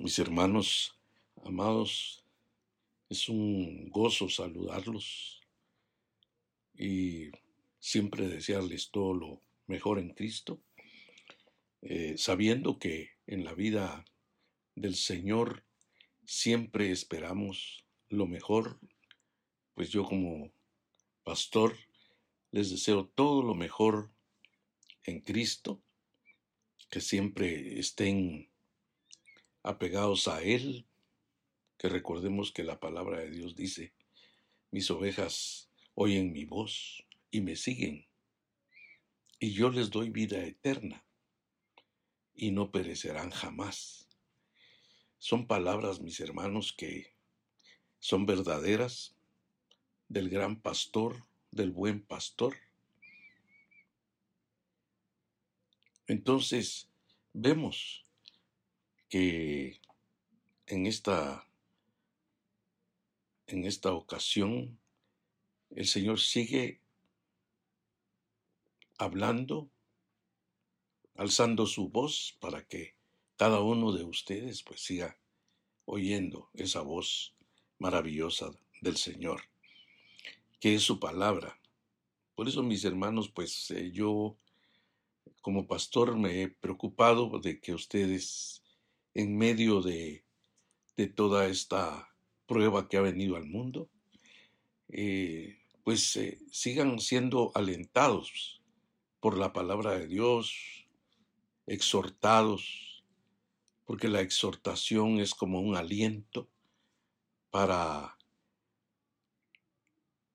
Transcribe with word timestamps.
Mis 0.00 0.18
hermanos 0.18 0.98
amados, 1.44 2.24
es 3.10 3.28
un 3.28 3.90
gozo 3.90 4.30
saludarlos 4.30 5.42
y 6.72 7.30
siempre 7.78 8.26
desearles 8.26 8.90
todo 8.90 9.12
lo 9.12 9.42
mejor 9.66 9.98
en 9.98 10.14
Cristo, 10.14 10.58
eh, 11.82 12.14
sabiendo 12.16 12.78
que 12.78 13.10
en 13.26 13.44
la 13.44 13.52
vida 13.52 14.06
del 14.74 14.94
Señor 14.94 15.66
siempre 16.24 16.90
esperamos 16.92 17.84
lo 18.08 18.26
mejor, 18.26 18.80
pues 19.74 19.90
yo 19.90 20.06
como 20.06 20.50
pastor 21.24 21.76
les 22.52 22.70
deseo 22.70 23.06
todo 23.06 23.42
lo 23.42 23.54
mejor 23.54 24.10
en 25.04 25.20
Cristo, 25.20 25.82
que 26.88 27.02
siempre 27.02 27.78
estén 27.78 28.49
apegados 29.62 30.28
a 30.28 30.42
Él, 30.42 30.86
que 31.78 31.88
recordemos 31.88 32.52
que 32.52 32.64
la 32.64 32.80
palabra 32.80 33.18
de 33.18 33.30
Dios 33.30 33.54
dice, 33.56 33.92
mis 34.70 34.90
ovejas 34.90 35.70
oyen 35.94 36.32
mi 36.32 36.44
voz 36.44 37.04
y 37.30 37.40
me 37.40 37.56
siguen, 37.56 38.06
y 39.38 39.52
yo 39.52 39.70
les 39.70 39.90
doy 39.90 40.10
vida 40.10 40.44
eterna, 40.44 41.04
y 42.34 42.52
no 42.52 42.70
perecerán 42.70 43.30
jamás. 43.30 44.08
Son 45.18 45.46
palabras, 45.46 46.00
mis 46.00 46.20
hermanos, 46.20 46.72
que 46.72 47.14
son 47.98 48.24
verdaderas 48.24 49.14
del 50.08 50.30
gran 50.30 50.56
pastor, 50.56 51.26
del 51.50 51.70
buen 51.70 52.00
pastor. 52.00 52.56
Entonces, 56.06 56.88
vemos 57.32 58.04
que 59.10 59.80
en 60.66 60.86
esta, 60.86 61.46
en 63.48 63.64
esta 63.66 63.92
ocasión 63.92 64.78
el 65.70 65.86
Señor 65.86 66.20
sigue 66.20 66.80
hablando, 68.98 69.68
alzando 71.16 71.66
su 71.66 71.88
voz 71.88 72.36
para 72.40 72.64
que 72.66 72.94
cada 73.36 73.60
uno 73.60 73.92
de 73.92 74.04
ustedes 74.04 74.62
pues 74.62 74.80
siga 74.80 75.18
oyendo 75.86 76.48
esa 76.54 76.82
voz 76.82 77.34
maravillosa 77.78 78.52
del 78.80 78.96
Señor, 78.96 79.42
que 80.60 80.76
es 80.76 80.82
su 80.82 81.00
palabra. 81.00 81.60
Por 82.36 82.48
eso, 82.48 82.62
mis 82.62 82.84
hermanos, 82.84 83.28
pues 83.28 83.70
eh, 83.72 83.90
yo 83.90 84.36
como 85.40 85.66
pastor 85.66 86.16
me 86.16 86.42
he 86.42 86.48
preocupado 86.48 87.40
de 87.40 87.60
que 87.60 87.74
ustedes 87.74 88.59
en 89.14 89.36
medio 89.36 89.80
de, 89.80 90.24
toda 91.16 91.46
esta 91.46 92.14
prueba 92.46 92.86
que 92.88 92.98
ha 92.98 93.00
venido 93.00 93.36
al 93.36 93.46
mundo, 93.46 93.88
eh, 94.88 95.58
pues 95.82 96.14
eh, 96.16 96.38
sigan 96.52 96.98
siendo 96.98 97.52
alentados 97.54 98.60
por 99.18 99.38
la 99.38 99.54
palabra 99.54 99.98
de 99.98 100.06
Dios, 100.06 100.86
exhortados, 101.66 103.02
porque 103.86 104.08
la 104.08 104.20
exhortación 104.20 105.20
es 105.20 105.34
como 105.34 105.60
un 105.60 105.74
aliento 105.74 106.50
para 107.50 108.18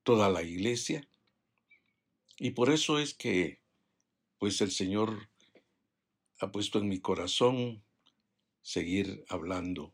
toda 0.03 0.29
la 0.29 0.43
iglesia. 0.43 1.07
Y 2.37 2.51
por 2.51 2.69
eso 2.69 2.99
es 2.99 3.13
que, 3.13 3.61
pues 4.39 4.61
el 4.61 4.71
Señor 4.71 5.29
ha 6.39 6.51
puesto 6.51 6.79
en 6.79 6.89
mi 6.89 6.99
corazón 6.99 7.84
seguir 8.65 9.23
hablando 9.29 9.93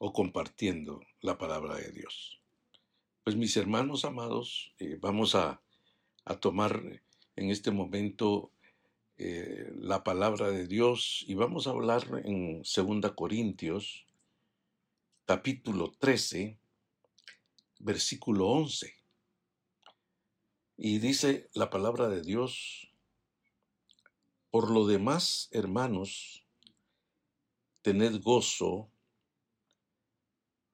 o 0.00 0.12
compartiendo 0.12 1.00
la 1.20 1.38
palabra 1.38 1.76
de 1.76 1.92
Dios. 1.92 2.40
Pues 3.22 3.36
mis 3.36 3.56
hermanos 3.56 4.04
amados, 4.04 4.74
eh, 4.80 4.98
vamos 5.00 5.36
a, 5.36 5.62
tomar 6.40 6.82
en 7.36 7.50
este 7.50 7.70
momento 7.70 8.52
eh, 9.16 9.72
la 9.76 10.04
palabra 10.04 10.50
de 10.50 10.66
Dios 10.66 11.24
y 11.26 11.34
vamos 11.34 11.66
a 11.66 11.70
hablar 11.70 12.02
en 12.24 12.62
2 12.62 13.12
Corintios 13.12 14.04
capítulo 15.24 15.92
13, 15.98 16.58
versículo 17.78 18.48
11. 18.48 18.92
Y 20.76 20.98
dice 20.98 21.48
la 21.54 21.70
palabra 21.70 22.08
de 22.08 22.22
Dios, 22.22 22.92
por 24.50 24.70
lo 24.70 24.86
demás, 24.86 25.48
hermanos, 25.52 26.47
tened 27.88 28.20
gozo, 28.22 28.90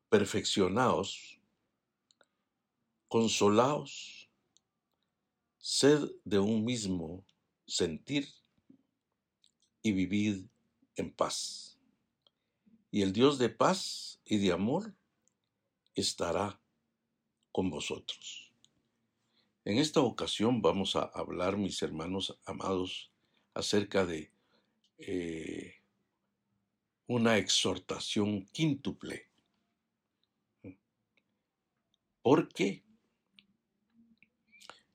perfeccionaos, 0.09 1.39
consolaos, 3.07 4.29
sed 5.59 6.11
de 6.25 6.41
un 6.41 6.65
mismo 6.65 7.25
sentir 7.69 8.27
y 9.81 9.93
vivid 9.93 10.45
en 10.97 11.13
paz. 11.13 11.79
Y 12.91 13.03
el 13.03 13.13
Dios 13.13 13.39
de 13.39 13.49
paz 13.49 14.21
y 14.25 14.39
de 14.39 14.51
amor 14.51 14.93
estará 15.95 16.61
con 17.53 17.71
vosotros. 17.71 18.51
En 19.65 19.79
esta 19.79 20.01
ocasión 20.01 20.63
vamos 20.63 20.97
a 20.97 21.05
hablar, 21.15 21.59
mis 21.59 21.81
hermanos 21.81 22.37
amados, 22.45 23.13
acerca 23.55 24.05
de 24.05 24.33
eh, 24.99 25.74
una 27.15 27.39
exhortación 27.39 28.45
quíntuple. 28.47 29.29
Porque 32.23 32.83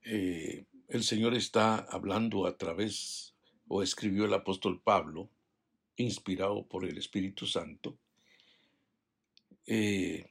eh, 0.01 0.65
el 0.89 1.03
Señor 1.05 1.33
está 1.33 1.77
hablando 1.77 2.45
a 2.45 2.57
través, 2.57 3.35
o 3.69 3.81
escribió 3.81 4.25
el 4.25 4.33
apóstol 4.33 4.81
Pablo, 4.81 5.29
inspirado 5.95 6.67
por 6.67 6.83
el 6.83 6.97
Espíritu 6.97 7.45
Santo, 7.45 7.97
eh, 9.65 10.29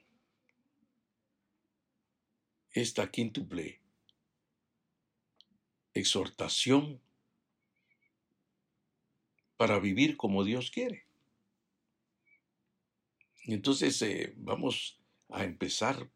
esta 2.72 3.10
quíntuple 3.10 3.80
exhortación 5.94 7.00
para 9.56 9.78
vivir 9.78 10.18
como 10.18 10.44
Dios 10.44 10.70
quiere. 10.70 11.07
Entonces 13.54 14.02
eh, 14.02 14.34
vamos 14.36 15.00
a 15.30 15.42
empezar 15.44 16.10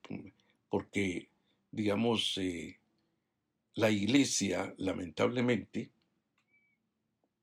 porque, 0.68 1.30
digamos, 1.70 2.36
eh, 2.36 2.78
la 3.74 3.90
iglesia, 3.90 4.74
lamentablemente, 4.76 5.90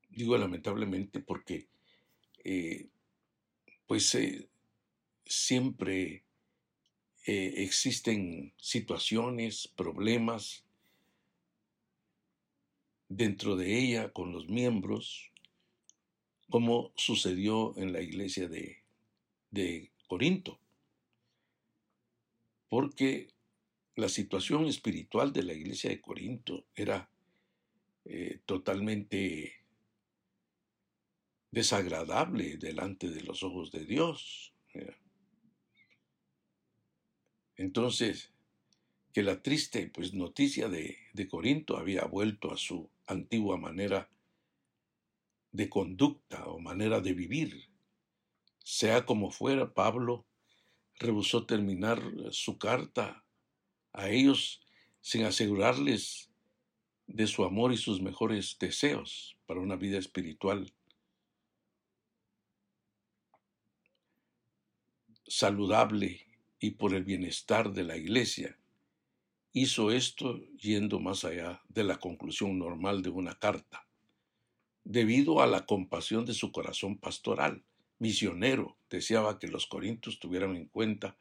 digo 0.10 0.38
lamentablemente 0.38 1.22
porque, 1.22 1.70
eh, 2.44 2.88
pues, 3.88 4.16
siempre 5.26 6.24
existen 7.26 8.54
situaciones, 8.58 9.68
problemas 9.68 10.66
dentro 13.08 13.56
de 13.56 13.78
ella 13.78 14.12
con 14.12 14.32
los 14.32 14.48
miembros, 14.48 15.32
como 16.50 16.92
sucedió 16.96 17.76
en 17.78 17.92
la 17.94 18.02
iglesia 18.02 18.48
de 18.48 18.79
de 19.52 19.92
Corinto, 20.08 20.60
porque 22.70 23.30
la 23.96 24.10
situación 24.10 24.66
espiritual 24.66 25.34
de 25.34 25.44
la 25.44 25.54
iglesia 25.54 25.90
de 25.90 26.02
Corinto 26.02 26.66
era 26.76 27.10
eh, 28.06 28.40
totalmente 28.46 29.54
desagradable 31.52 32.58
delante 32.58 33.10
de 33.10 33.22
los 33.22 33.44
ojos 33.44 33.72
de 33.72 33.86
Dios. 33.86 34.54
Entonces, 37.56 38.32
que 39.14 39.24
la 39.24 39.42
triste 39.42 39.88
pues, 39.88 40.14
noticia 40.14 40.70
de, 40.70 40.98
de 41.14 41.28
Corinto 41.28 41.78
había 41.78 42.06
vuelto 42.06 42.52
a 42.52 42.58
su 42.58 42.90
antigua 43.08 43.58
manera 43.58 44.10
de 45.52 45.68
conducta 45.68 46.46
o 46.48 46.60
manera 46.60 47.02
de 47.02 47.14
vivir, 47.14 47.69
sea 48.70 49.04
como 49.04 49.32
fuera, 49.32 49.74
Pablo 49.74 50.28
rehusó 51.00 51.48
terminar 51.48 52.00
su 52.30 52.60
carta 52.60 53.26
a 53.94 54.10
ellos 54.10 54.62
sin 55.02 55.24
asegurarles 55.24 56.30
de 57.08 57.26
su 57.26 57.46
amor 57.46 57.74
y 57.74 57.78
sus 57.78 58.00
mejores 58.00 58.58
deseos 58.60 59.36
para 59.48 59.60
una 59.60 59.76
vida 59.76 59.98
espiritual 59.98 60.72
saludable 65.26 66.28
y 66.60 66.72
por 66.72 66.94
el 66.94 67.04
bienestar 67.04 67.74
de 67.74 67.84
la 67.84 67.98
iglesia. 67.98 68.60
Hizo 69.52 69.90
esto 69.90 70.38
yendo 70.58 71.00
más 71.00 71.26
allá 71.26 71.64
de 71.70 71.84
la 71.84 72.00
conclusión 72.00 72.60
normal 72.60 73.02
de 73.02 73.10
una 73.10 73.34
carta, 73.34 73.88
debido 74.84 75.42
a 75.42 75.48
la 75.48 75.66
compasión 75.66 76.24
de 76.24 76.36
su 76.36 76.52
corazón 76.52 77.00
pastoral 77.00 77.64
misionero, 78.00 78.78
deseaba 78.90 79.40
que 79.40 79.48
los 79.48 79.68
corintios 79.68 80.20
tuvieran 80.20 80.56
en 80.56 80.66
cuenta 80.66 81.18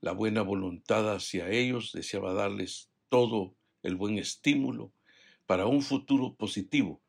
la 0.00 0.12
buena 0.12 0.42
voluntad 0.42 1.14
hacia 1.14 1.50
ellos, 1.50 1.92
deseaba 1.92 2.34
darles 2.34 2.90
todo 3.08 3.54
el 3.82 3.96
buen 3.96 4.18
estímulo 4.18 4.92
para 5.46 5.66
un 5.66 5.82
futuro 5.82 6.34
positivo, 6.34 7.02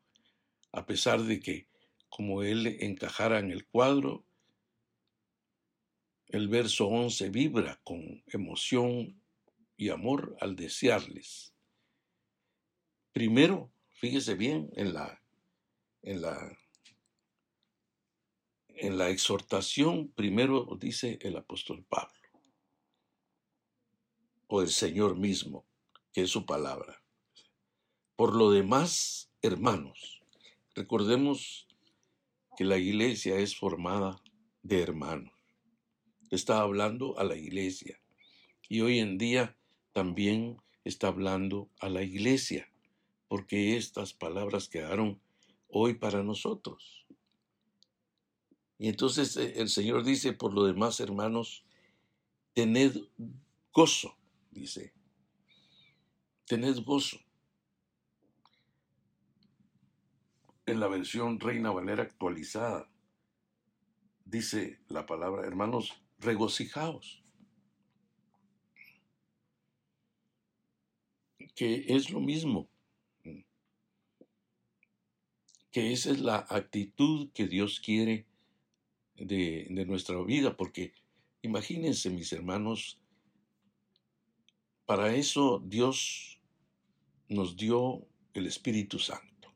a 0.72 0.86
pesar 0.86 1.22
de 1.22 1.40
que, 1.40 1.68
como 2.08 2.42
él 2.42 2.66
encajara 2.80 3.38
en 3.38 3.50
el 3.50 3.66
cuadro, 3.66 4.24
el 6.28 6.48
verso 6.48 6.86
11 6.86 7.30
vibra 7.30 7.80
con 7.84 8.22
emoción 8.26 9.20
y 9.76 9.88
amor 9.90 10.36
al 10.40 10.56
desearles. 10.56 11.54
Primero, 13.12 13.72
fíjese 13.90 14.34
bien 14.34 14.70
en 14.74 14.94
la, 14.94 15.22
en 16.02 16.22
la, 16.22 16.58
en 18.76 18.98
la 18.98 19.10
exhortación, 19.10 20.08
primero 20.08 20.66
dice 20.78 21.18
el 21.22 21.36
apóstol 21.36 21.84
Pablo, 21.88 22.20
o 24.46 24.62
el 24.62 24.68
Señor 24.68 25.16
mismo, 25.16 25.64
que 26.12 26.22
es 26.22 26.30
su 26.30 26.46
palabra. 26.46 27.02
Por 28.16 28.34
lo 28.34 28.50
demás, 28.50 29.30
hermanos, 29.42 30.20
recordemos 30.74 31.66
que 32.56 32.64
la 32.64 32.78
iglesia 32.78 33.36
es 33.38 33.56
formada 33.56 34.22
de 34.62 34.80
hermanos. 34.80 35.32
Está 36.30 36.60
hablando 36.60 37.18
a 37.18 37.24
la 37.24 37.36
iglesia 37.36 38.00
y 38.68 38.80
hoy 38.80 38.98
en 38.98 39.18
día 39.18 39.56
también 39.92 40.56
está 40.84 41.08
hablando 41.08 41.70
a 41.80 41.88
la 41.88 42.02
iglesia, 42.02 42.70
porque 43.28 43.76
estas 43.76 44.12
palabras 44.12 44.68
quedaron 44.68 45.20
hoy 45.68 45.94
para 45.94 46.22
nosotros. 46.22 47.03
Y 48.78 48.88
entonces 48.88 49.36
eh, 49.36 49.54
el 49.56 49.68
Señor 49.68 50.04
dice, 50.04 50.32
por 50.32 50.52
lo 50.52 50.64
demás, 50.64 51.00
hermanos, 51.00 51.64
tened 52.54 52.96
gozo, 53.72 54.16
dice, 54.50 54.92
tened 56.46 56.78
gozo. 56.84 57.18
En 60.66 60.80
la 60.80 60.88
versión 60.88 61.40
Reina 61.40 61.70
Valera 61.70 62.02
actualizada, 62.02 62.90
dice 64.24 64.80
la 64.88 65.04
palabra, 65.06 65.46
hermanos, 65.46 65.92
regocijaos. 66.18 67.24
que 71.54 71.84
es 71.86 72.10
lo 72.10 72.20
mismo, 72.20 72.68
que 75.70 75.92
esa 75.92 76.10
es 76.10 76.20
la 76.20 76.46
actitud 76.48 77.30
que 77.32 77.46
Dios 77.46 77.78
quiere 77.78 78.26
de, 79.16 79.84
nuestra 79.86 80.20
vida, 80.22 80.56
porque 80.56 80.92
imagínense 81.42 82.10
mis 82.10 82.32
hermanos, 82.32 82.98
para 84.86 85.14
eso 85.14 85.62
Dios 85.64 86.40
nos 87.28 87.56
dio 87.56 88.06
el 88.34 88.46
Espíritu 88.46 88.98
Santo. 88.98 89.52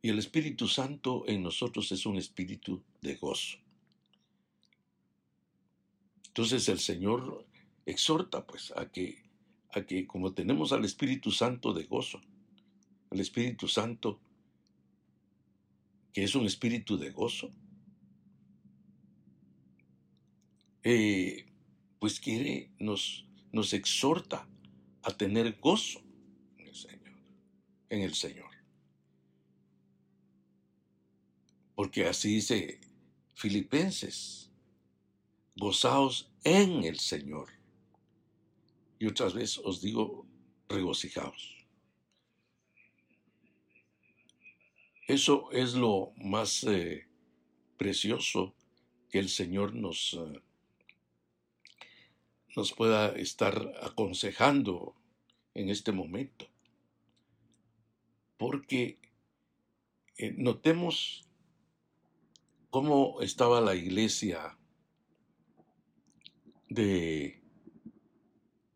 Y 0.00 0.10
el 0.10 0.18
Espíritu 0.18 0.68
Santo 0.68 1.24
en 1.26 1.42
nosotros 1.42 1.90
es 1.90 2.06
un 2.06 2.16
espíritu 2.16 2.82
de 3.00 3.16
gozo. 3.16 3.58
Entonces 6.28 6.68
el 6.68 6.78
Señor 6.78 7.44
exhorta 7.84 8.46
pues 8.46 8.72
a 8.76 8.90
que 8.90 9.26
a 9.72 9.82
que 9.82 10.06
como 10.06 10.32
tenemos 10.32 10.72
al 10.72 10.84
Espíritu 10.84 11.30
Santo 11.30 11.72
de 11.72 11.84
gozo, 11.84 12.20
al 13.10 13.20
Espíritu 13.20 13.68
Santo 13.68 14.20
que 16.12 16.24
es 16.24 16.34
un 16.34 16.46
espíritu 16.46 16.96
de 16.96 17.10
gozo, 17.10 17.50
eh, 20.82 21.46
pues 21.98 22.20
quiere, 22.20 22.70
nos, 22.78 23.26
nos 23.52 23.72
exhorta 23.72 24.48
a 25.02 25.10
tener 25.16 25.58
gozo 25.60 26.00
en 26.56 26.68
el 26.68 26.74
Señor, 26.74 27.12
en 27.90 28.02
el 28.02 28.14
Señor. 28.14 28.50
Porque 31.74 32.06
así 32.06 32.36
dice 32.36 32.80
Filipenses, 33.34 34.50
gozaos 35.56 36.30
en 36.44 36.84
el 36.84 36.98
Señor 36.98 37.48
y 38.98 39.06
otras 39.06 39.34
veces 39.34 39.60
os 39.64 39.80
digo, 39.80 40.26
regocijaos. 40.68 41.57
Eso 45.08 45.50
es 45.50 45.74
lo 45.74 46.12
más 46.18 46.62
eh, 46.62 47.08
precioso 47.76 48.54
que 49.10 49.18
el 49.18 49.28
Señor 49.28 49.74
nos, 49.74 50.14
eh, 50.14 50.40
nos 52.54 52.72
pueda 52.72 53.08
estar 53.16 53.72
aconsejando 53.82 54.94
en 55.54 55.68
este 55.70 55.90
momento. 55.90 56.46
Porque 58.36 58.98
eh, 60.16 60.32
notemos 60.36 61.26
cómo 62.70 63.20
estaba 63.20 63.60
la 63.60 63.74
iglesia 63.74 64.56
de 66.68 67.38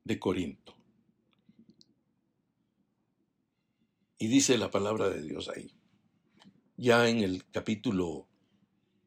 de 0.04 0.18
Corinto. 0.18 0.74
Y 4.18 4.28
dice 4.28 4.56
la 4.56 4.70
palabra 4.70 5.10
de 5.10 5.22
Dios 5.22 5.48
ahí, 5.48 5.72
ya 6.76 7.08
en 7.08 7.18
el 7.18 7.44
capítulo 7.50 8.26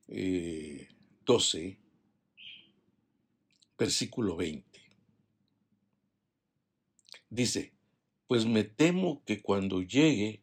12, 0.08 1.68
eh, 1.68 1.78
versículo 3.78 4.36
20. 4.36 4.82
Dice, 7.30 7.74
pues 8.28 8.46
me 8.46 8.64
temo 8.64 9.24
que 9.26 9.42
cuando 9.42 9.82
llegue, 9.82 10.42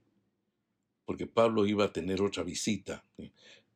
porque 1.05 1.27
Pablo 1.27 1.67
iba 1.67 1.85
a 1.85 1.93
tener 1.93 2.23
otra 2.23 2.43
visita, 2.43 3.05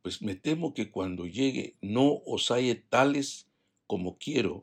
pues 0.03 0.23
me 0.23 0.35
temo 0.35 0.75
que 0.75 0.91
cuando 0.91 1.27
llegue 1.27 1.77
no 1.81 2.23
os 2.27 2.51
halle 2.51 2.75
tales 2.75 3.49
como 3.87 4.19
quiero, 4.19 4.61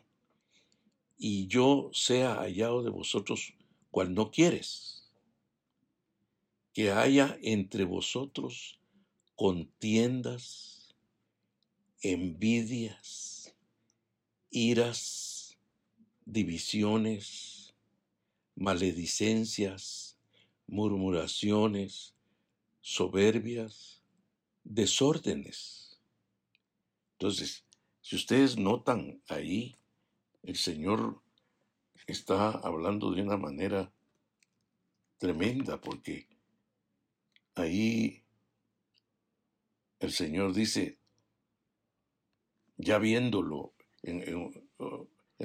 y 1.18 1.47
yo 1.47 1.89
sea 1.94 2.35
hallado 2.35 2.83
de 2.83 2.89
vosotros 2.89 3.53
cual 3.91 4.13
no 4.13 4.30
quieres. 4.30 4.93
Que 6.73 6.91
haya 6.91 7.37
entre 7.41 7.85
vosotros 7.85 8.79
contiendas, 9.35 10.95
envidias, 12.01 13.56
iras, 14.49 15.57
divisiones, 16.25 17.73
maledicencias, 18.56 20.18
murmuraciones, 20.68 22.13
soberbias, 22.81 24.01
desórdenes. 24.63 25.99
Entonces, 27.13 27.65
si 28.01 28.15
ustedes 28.15 28.57
notan 28.57 29.21
ahí, 29.27 29.75
el 30.44 30.57
Señor 30.57 31.21
está 32.07 32.51
hablando 32.51 33.11
de 33.11 33.21
una 33.21 33.37
manera 33.37 33.92
tremenda 35.18 35.80
porque 35.80 36.27
ahí 37.56 38.24
el 40.00 40.12
Señor 40.12 40.54
dice, 40.54 41.00
ya 42.78 42.98
viéndolo 42.98 43.74
en, 44.02 44.52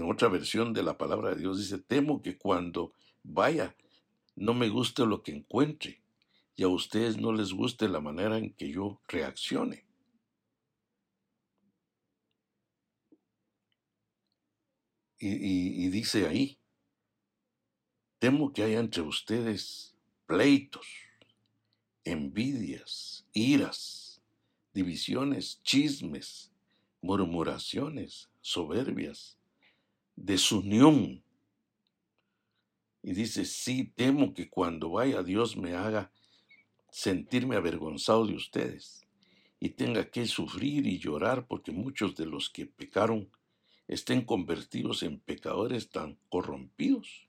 otra 0.02 0.28
versión 0.28 0.72
de 0.72 0.82
la 0.82 0.98
palabra 0.98 1.30
de 1.30 1.36
Dios, 1.36 1.58
dice, 1.58 1.78
temo 1.78 2.22
que 2.22 2.36
cuando 2.36 2.92
vaya 3.22 3.76
no 4.34 4.54
me 4.54 4.68
guste 4.68 5.06
lo 5.06 5.22
que 5.22 5.32
encuentre 5.32 6.02
y 6.56 6.64
a 6.64 6.68
ustedes 6.68 7.18
no 7.18 7.32
les 7.32 7.52
guste 7.52 7.88
la 7.88 8.00
manera 8.00 8.38
en 8.38 8.52
que 8.52 8.70
yo 8.70 9.00
reaccione. 9.06 9.84
Y, 15.20 15.88
dice 15.88 16.26
ahí, 16.28 16.58
temo 18.18 18.52
que 18.52 18.62
haya 18.62 18.78
entre 18.78 19.02
ustedes 19.02 19.96
pleitos, 20.26 20.86
envidias, 22.10 23.26
iras, 23.32 24.22
divisiones, 24.72 25.60
chismes, 25.62 26.50
murmuraciones, 27.02 28.30
soberbias, 28.40 29.38
desunión. 30.16 31.22
Y 33.02 33.12
dice, 33.12 33.44
sí, 33.44 33.84
temo 33.84 34.34
que 34.34 34.48
cuando 34.48 34.90
vaya 34.90 35.22
Dios 35.22 35.56
me 35.56 35.74
haga 35.74 36.10
sentirme 36.90 37.56
avergonzado 37.56 38.26
de 38.26 38.34
ustedes 38.34 39.06
y 39.60 39.70
tenga 39.70 40.10
que 40.10 40.26
sufrir 40.26 40.86
y 40.86 40.98
llorar 40.98 41.46
porque 41.46 41.72
muchos 41.72 42.16
de 42.16 42.26
los 42.26 42.48
que 42.48 42.66
pecaron 42.66 43.30
estén 43.86 44.24
convertidos 44.24 45.02
en 45.02 45.20
pecadores 45.20 45.90
tan 45.90 46.18
corrompidos 46.28 47.28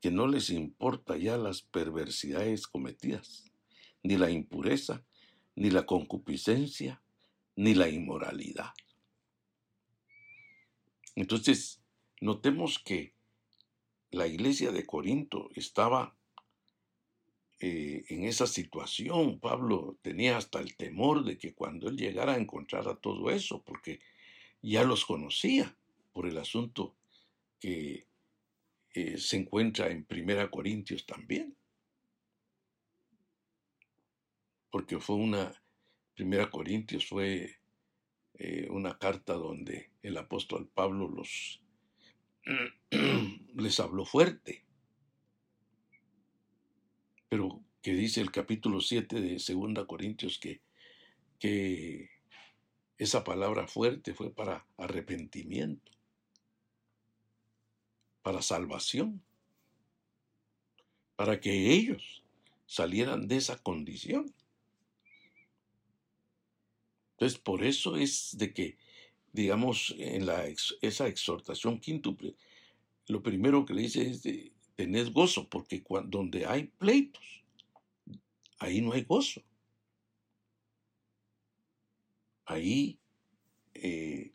que 0.00 0.10
no 0.10 0.26
les 0.26 0.50
importa 0.50 1.16
ya 1.16 1.38
las 1.38 1.62
perversidades 1.62 2.66
cometidas, 2.66 3.50
ni 4.04 4.16
la 4.16 4.30
impureza, 4.30 5.04
ni 5.56 5.70
la 5.70 5.84
concupiscencia, 5.86 7.02
ni 7.56 7.74
la 7.74 7.88
inmoralidad. 7.88 8.70
Entonces, 11.16 11.80
notemos 12.20 12.78
que 12.78 13.14
la 14.10 14.26
iglesia 14.26 14.70
de 14.70 14.86
Corinto 14.86 15.50
estaba 15.54 16.16
eh, 17.60 18.04
en 18.08 18.24
esa 18.24 18.46
situación. 18.46 19.40
Pablo 19.40 19.96
tenía 20.02 20.36
hasta 20.36 20.60
el 20.60 20.76
temor 20.76 21.24
de 21.24 21.38
que 21.38 21.54
cuando 21.54 21.88
él 21.88 21.96
llegara 21.96 22.34
a 22.34 22.38
encontrar 22.38 22.88
a 22.88 22.96
todo 22.96 23.30
eso, 23.30 23.62
porque 23.62 24.00
ya 24.60 24.84
los 24.84 25.04
conocía 25.04 25.76
por 26.12 26.26
el 26.26 26.38
asunto 26.38 26.94
que 27.60 28.06
eh, 28.92 29.18
se 29.18 29.36
encuentra 29.36 29.88
en 29.90 30.04
Primera 30.04 30.50
Corintios 30.50 31.06
también. 31.06 31.56
Porque 34.74 34.98
fue 34.98 35.14
una, 35.14 35.52
Primera 36.16 36.50
Corintios 36.50 37.06
fue 37.06 37.60
eh, 38.34 38.66
una 38.70 38.98
carta 38.98 39.34
donde 39.34 39.92
el 40.02 40.16
apóstol 40.16 40.66
Pablo 40.66 41.06
los 41.06 41.62
les 43.54 43.78
habló 43.78 44.04
fuerte. 44.04 44.64
Pero 47.28 47.62
que 47.82 47.92
dice 47.94 48.20
el 48.20 48.32
capítulo 48.32 48.80
7 48.80 49.20
de 49.20 49.38
Segunda 49.38 49.86
Corintios 49.86 50.40
que, 50.40 50.60
que 51.38 52.10
esa 52.98 53.22
palabra 53.22 53.68
fuerte 53.68 54.12
fue 54.12 54.34
para 54.34 54.66
arrepentimiento, 54.76 55.92
para 58.22 58.42
salvación, 58.42 59.22
para 61.14 61.38
que 61.38 61.70
ellos 61.70 62.24
salieran 62.66 63.28
de 63.28 63.36
esa 63.36 63.62
condición. 63.62 64.34
Entonces, 67.14 67.38
por 67.38 67.62
eso 67.64 67.96
es 67.96 68.36
de 68.36 68.52
que, 68.52 68.76
digamos, 69.32 69.94
en 69.98 70.26
la, 70.26 70.46
esa 70.82 71.06
exhortación 71.06 71.78
quíntuple, 71.78 72.34
lo 73.06 73.22
primero 73.22 73.64
que 73.64 73.74
le 73.74 73.82
dice 73.82 74.08
es 74.08 74.22
de 74.22 74.52
tener 74.74 75.10
gozo, 75.10 75.48
porque 75.48 75.82
cuando, 75.82 76.18
donde 76.18 76.46
hay 76.46 76.64
pleitos, 76.64 77.44
ahí 78.58 78.80
no 78.80 78.92
hay 78.92 79.04
gozo. 79.04 79.42
Ahí 82.46 82.98
eh, 83.74 84.32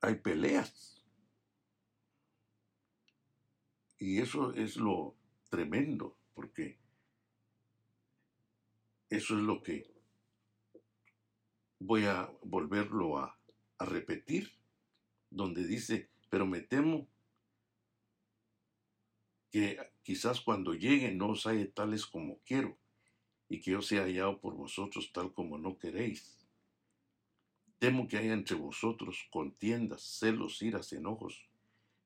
hay 0.00 0.14
peleas. 0.16 1.02
Y 3.98 4.18
eso 4.18 4.52
es 4.52 4.76
lo 4.76 5.16
tremendo, 5.48 6.16
porque 6.34 6.78
eso 9.08 9.36
es 9.36 9.42
lo 9.42 9.62
que 9.62 9.95
voy 11.78 12.04
a 12.04 12.30
volverlo 12.42 13.18
a, 13.18 13.38
repetir, 13.78 14.52
donde 15.28 15.66
dice, 15.66 16.08
pero 16.30 16.46
me 16.46 16.62
temo 16.62 17.06
que 19.50 19.78
quizás 20.02 20.40
cuando 20.40 20.72
llegue 20.72 21.12
no 21.12 21.28
os 21.28 21.46
haya 21.46 21.70
tales 21.70 22.06
como 22.06 22.38
quiero, 22.46 22.78
y 23.50 23.60
que 23.60 23.72
yo 23.72 23.82
sea 23.82 24.04
hallado 24.04 24.40
por 24.40 24.54
vosotros 24.54 25.12
tal 25.12 25.34
como 25.34 25.58
no 25.58 25.78
queréis. 25.78 26.48
Temo 27.78 28.08
que 28.08 28.16
haya 28.16 28.32
entre 28.32 28.56
vosotros 28.56 29.26
contiendas, 29.30 30.00
celos, 30.02 30.62
iras, 30.62 30.92
enojos, 30.94 31.46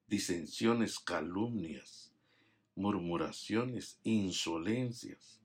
disensiones, 0.09 0.99
calumnias, 0.99 2.13
murmuraciones, 2.75 4.01
insolencias 4.03 5.41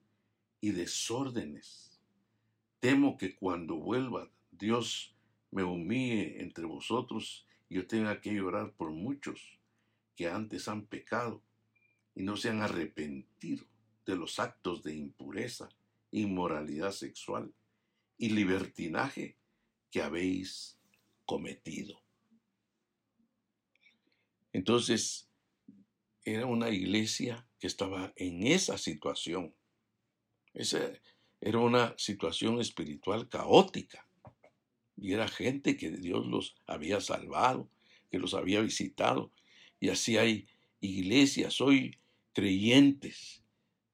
y 0.59 0.71
desórdenes. 0.71 1.94
Temo 2.85 3.17
que 3.17 3.35
cuando 3.35 3.77
vuelva 3.77 4.29
Dios 4.51 5.15
me 5.49 5.63
humille 5.63 6.39
entre 6.43 6.65
vosotros 6.65 7.47
y 7.67 7.77
yo 7.77 7.87
tenga 7.87 8.21
que 8.21 8.31
llorar 8.31 8.73
por 8.73 8.91
muchos 8.91 9.59
que 10.15 10.29
antes 10.29 10.67
han 10.67 10.85
pecado 10.85 11.41
y 12.13 12.21
no 12.21 12.37
se 12.37 12.51
han 12.51 12.61
arrepentido 12.61 13.65
de 14.05 14.15
los 14.15 14.37
actos 14.37 14.83
de 14.83 14.93
impureza, 14.93 15.67
inmoralidad 16.11 16.91
sexual 16.91 17.51
y 18.19 18.29
libertinaje 18.29 19.35
que 19.89 20.03
habéis 20.03 20.77
cometido. 21.25 21.99
Entonces, 24.53 25.27
era 26.23 26.45
una 26.45 26.69
iglesia 26.69 27.47
que 27.57 27.65
estaba 27.65 28.13
en 28.15 28.45
esa 28.45 28.77
situación. 28.77 29.55
Era 31.45 31.59
una 31.59 31.93
situación 31.99 32.59
espiritual 32.59 33.29
caótica. 33.29 34.07
Y 34.97 35.13
era 35.13 35.27
gente 35.27 35.77
que 35.77 35.91
Dios 35.91 36.25
los 36.25 36.55
había 36.65 36.99
salvado, 37.01 37.69
que 38.09 38.17
los 38.17 38.33
había 38.33 38.61
visitado. 38.61 39.31
Y 39.79 39.89
así 39.89 40.17
hay 40.17 40.47
iglesias 40.81 41.61
hoy 41.61 41.99
creyentes 42.33 43.43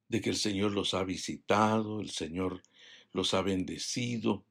de 0.08 0.22
que 0.22 0.30
el 0.30 0.38
Señor 0.38 0.72
los 0.72 0.94
ha 0.94 1.04
visitado, 1.04 2.00
el 2.00 2.10
Señor 2.12 2.64
los 3.12 3.34
ha 3.34 3.42
bendecido, 3.42 4.46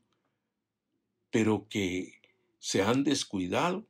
pero 1.30 1.69
que 1.71 2.21
se 2.59 2.83
han 2.83 3.02
descuidado 3.02 3.87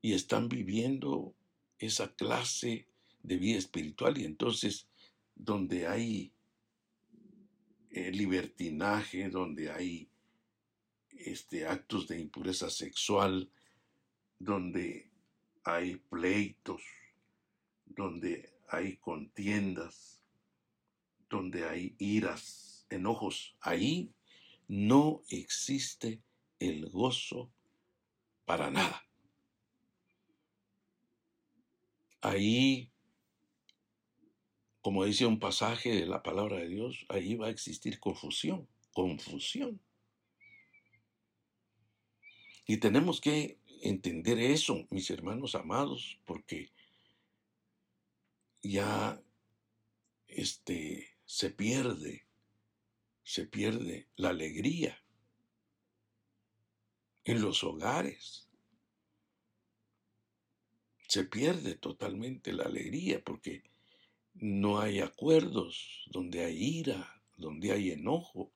y 0.00 0.12
están 0.12 0.48
viviendo 0.48 1.34
esa 1.80 2.14
clase 2.14 2.86
de 3.24 3.38
vida 3.38 3.58
espiritual 3.58 4.18
y 4.18 4.24
entonces 4.24 4.86
donde 5.34 5.88
hay 5.88 6.33
eh, 7.96 8.10
libertinaje, 8.10 9.28
donde 9.28 9.70
hay 9.70 10.08
este, 11.10 11.64
actos 11.64 12.08
de 12.08 12.18
impureza 12.18 12.68
sexual, 12.68 13.48
donde 14.36 15.12
hay 15.62 15.94
pleitos, 16.10 16.82
donde 17.86 18.52
hay 18.68 18.96
contiendas, 18.96 20.20
donde 21.30 21.68
hay 21.68 21.94
iras, 21.98 22.84
enojos, 22.90 23.56
ahí 23.60 24.12
no 24.66 25.22
existe 25.28 26.20
el 26.58 26.90
gozo 26.90 27.52
para 28.44 28.72
nada. 28.72 29.06
Ahí, 32.20 32.90
como 34.84 35.06
dice 35.06 35.24
un 35.24 35.38
pasaje 35.38 35.94
de 35.94 36.04
la 36.04 36.22
palabra 36.22 36.58
de 36.58 36.68
Dios, 36.68 37.06
ahí 37.08 37.36
va 37.36 37.46
a 37.46 37.50
existir 37.50 37.98
confusión, 37.98 38.68
confusión. 38.92 39.80
Y 42.66 42.76
tenemos 42.76 43.18
que 43.18 43.58
entender 43.80 44.38
eso, 44.38 44.86
mis 44.90 45.08
hermanos 45.08 45.54
amados, 45.54 46.20
porque 46.26 46.70
ya 48.62 49.22
este, 50.28 51.16
se 51.24 51.48
pierde, 51.48 52.26
se 53.22 53.46
pierde 53.46 54.06
la 54.16 54.28
alegría 54.28 55.02
en 57.24 57.40
los 57.40 57.64
hogares. 57.64 58.50
Se 61.08 61.24
pierde 61.24 61.74
totalmente 61.74 62.52
la 62.52 62.64
alegría 62.64 63.24
porque 63.24 63.62
no 64.34 64.80
hay 64.80 65.00
acuerdos, 65.00 66.04
donde 66.10 66.44
hay 66.44 66.62
ira, 66.62 67.22
donde 67.36 67.72
hay 67.72 67.90
enojo, 67.90 68.52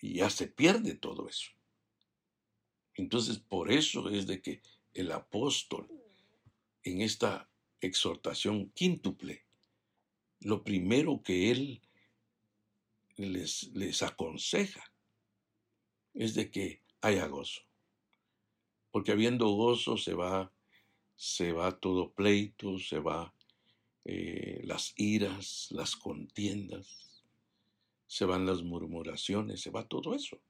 y 0.00 0.14
ya 0.14 0.30
se 0.30 0.46
pierde 0.46 0.94
todo 0.94 1.28
eso. 1.28 1.50
Entonces, 2.94 3.38
por 3.38 3.72
eso 3.72 4.10
es 4.10 4.26
de 4.26 4.40
que 4.40 4.62
el 4.92 5.10
apóstol 5.12 5.88
en 6.84 7.00
esta 7.00 7.48
exhortación 7.80 8.70
quíntuple, 8.70 9.44
lo 10.40 10.62
primero 10.62 11.22
que 11.22 11.50
él 11.50 11.80
les, 13.16 13.70
les 13.74 14.02
aconseja 14.02 14.92
es 16.12 16.34
de 16.34 16.50
que 16.50 16.82
haya 17.00 17.26
gozo. 17.26 17.62
Porque 18.90 19.12
habiendo 19.12 19.48
gozo 19.48 19.96
se 19.96 20.14
va, 20.14 20.52
se 21.16 21.52
va 21.52 21.78
todo 21.80 22.12
pleito, 22.12 22.78
se 22.78 23.00
va 23.00 23.33
eh, 24.04 24.60
las 24.64 24.92
iras, 24.96 25.68
las 25.70 25.96
contiendas, 25.96 27.24
se 28.06 28.24
van 28.24 28.46
las 28.46 28.62
murmuraciones, 28.62 29.60
se 29.60 29.70
va 29.70 29.88
todo 29.88 30.14
eso. 30.14 30.40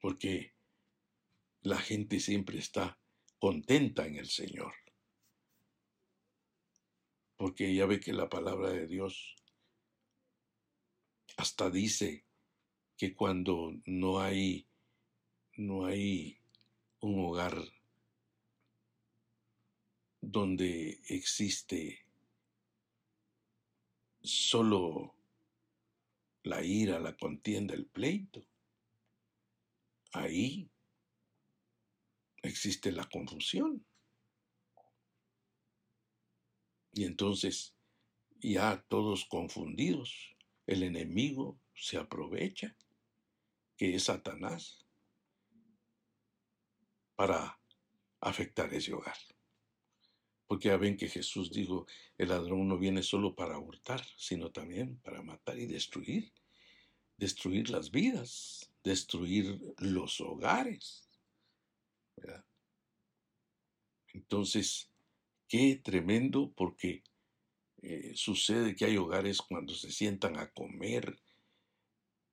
Porque 0.00 0.54
la 1.62 1.78
gente 1.78 2.20
siempre 2.20 2.58
está 2.58 2.98
contenta 3.38 4.06
en 4.06 4.16
el 4.16 4.28
Señor. 4.28 4.74
Porque 7.36 7.74
ya 7.74 7.86
ve 7.86 8.00
que 8.00 8.12
la 8.12 8.28
palabra 8.28 8.70
de 8.70 8.86
Dios 8.86 9.36
hasta 11.36 11.70
dice 11.70 12.24
que 12.96 13.14
cuando 13.14 13.72
no 13.84 14.20
hay 14.20 14.66
no 15.56 15.86
hay 15.86 16.38
un 17.00 17.24
hogar 17.24 17.56
donde 20.28 21.00
existe 21.08 22.04
solo 24.22 25.14
la 26.42 26.64
ira, 26.64 26.98
la 26.98 27.16
contienda, 27.16 27.74
el 27.74 27.86
pleito. 27.86 28.44
Ahí 30.12 30.68
existe 32.42 32.90
la 32.90 33.08
confusión. 33.08 33.86
Y 36.92 37.04
entonces, 37.04 37.76
ya 38.40 38.84
todos 38.88 39.26
confundidos, 39.26 40.34
el 40.66 40.82
enemigo 40.82 41.60
se 41.74 41.98
aprovecha, 41.98 42.76
que 43.76 43.94
es 43.94 44.04
Satanás, 44.04 44.84
para 47.14 47.60
afectar 48.20 48.72
ese 48.74 48.92
hogar. 48.92 49.16
Porque 50.46 50.68
ya 50.68 50.76
ven 50.76 50.96
que 50.96 51.08
Jesús 51.08 51.50
dijo, 51.50 51.86
el 52.18 52.28
ladrón 52.28 52.68
no 52.68 52.78
viene 52.78 53.02
solo 53.02 53.34
para 53.34 53.58
hurtar, 53.58 54.04
sino 54.16 54.52
también 54.52 54.98
para 54.98 55.22
matar 55.22 55.58
y 55.58 55.66
destruir. 55.66 56.32
Destruir 57.16 57.70
las 57.70 57.90
vidas, 57.90 58.70
destruir 58.84 59.58
los 59.78 60.20
hogares. 60.20 61.08
Entonces, 64.12 64.90
qué 65.48 65.76
tremendo 65.76 66.52
porque 66.54 67.02
eh, 67.82 68.12
sucede 68.14 68.74
que 68.74 68.84
hay 68.84 68.96
hogares 68.96 69.40
cuando 69.42 69.74
se 69.74 69.90
sientan 69.90 70.38
a 70.38 70.50
comer, 70.52 71.20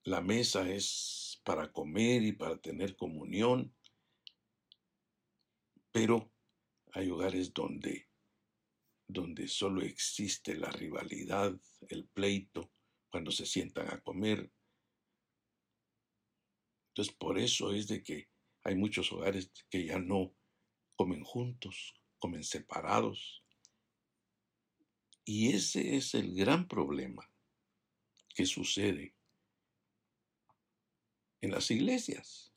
la 0.03 0.21
mesa 0.21 0.69
es 0.69 1.41
para 1.43 1.71
comer 1.71 2.23
y 2.23 2.31
para 2.33 2.57
tener 2.57 2.95
comunión, 2.95 3.73
pero 5.91 6.32
hay 6.93 7.09
hogares 7.09 7.53
donde, 7.53 8.07
donde 9.07 9.47
solo 9.47 9.81
existe 9.81 10.55
la 10.55 10.69
rivalidad, 10.69 11.59
el 11.89 12.07
pleito, 12.07 12.71
cuando 13.09 13.31
se 13.31 13.45
sientan 13.45 13.89
a 13.89 14.01
comer. 14.01 14.51
Entonces, 16.89 17.15
por 17.15 17.39
eso 17.39 17.73
es 17.73 17.87
de 17.87 18.03
que 18.03 18.29
hay 18.63 18.75
muchos 18.75 19.11
hogares 19.11 19.51
que 19.69 19.85
ya 19.85 19.97
no 19.97 20.35
comen 20.95 21.23
juntos, 21.23 21.95
comen 22.19 22.43
separados. 22.43 23.43
Y 25.25 25.53
ese 25.53 25.95
es 25.95 26.13
el 26.13 26.35
gran 26.35 26.67
problema 26.67 27.29
que 28.35 28.45
sucede 28.45 29.15
en 31.41 31.51
las 31.51 31.71
iglesias 31.71 32.52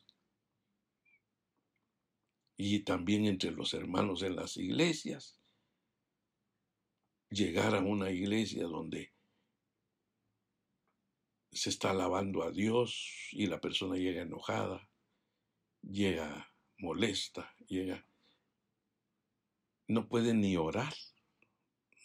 y 2.57 2.81
también 2.81 3.27
entre 3.27 3.51
los 3.51 3.75
hermanos 3.75 4.23
en 4.23 4.37
las 4.37 4.57
iglesias. 4.57 5.39
Llegar 7.29 7.75
a 7.75 7.81
una 7.81 8.11
iglesia 8.11 8.65
donde 8.65 9.13
se 11.53 11.71
está 11.71 11.91
alabando 11.91 12.43
a 12.43 12.51
Dios 12.51 13.31
y 13.33 13.47
la 13.47 13.61
persona 13.61 13.97
llega 13.97 14.23
enojada, 14.23 14.89
llega 15.83 16.53
molesta, 16.79 17.55
llega... 17.67 18.07
No 19.89 20.09
puede 20.09 20.35
ni 20.35 20.57
orar, 20.57 20.95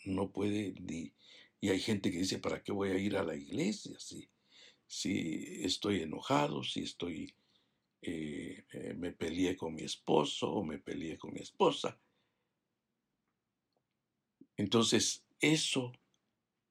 no 0.06 0.32
puede 0.32 0.74
ni... 0.80 1.14
Y 1.60 1.70
hay 1.70 1.80
gente 1.80 2.12
que 2.12 2.20
dice, 2.20 2.40
¿para 2.40 2.64
qué 2.64 2.72
voy 2.72 2.90
a 2.90 2.98
ir 2.98 3.18
a 3.18 3.24
la 3.24 3.36
iglesia 3.36 4.00
si, 4.00 4.30
si 4.88 5.64
estoy 5.64 6.02
enojado, 6.02 6.64
si 6.64 6.84
estoy 6.84 7.36
eh, 8.04 8.66
eh, 8.72 8.94
me 8.96 9.12
peleé 9.12 9.56
con 9.56 9.76
mi 9.76 9.84
esposo 9.84 10.52
o 10.52 10.64
me 10.64 10.80
peleé 10.80 11.20
con 11.20 11.34
mi 11.34 11.42
esposa. 11.42 12.02
Entonces, 14.58 15.24
eso 15.40 15.92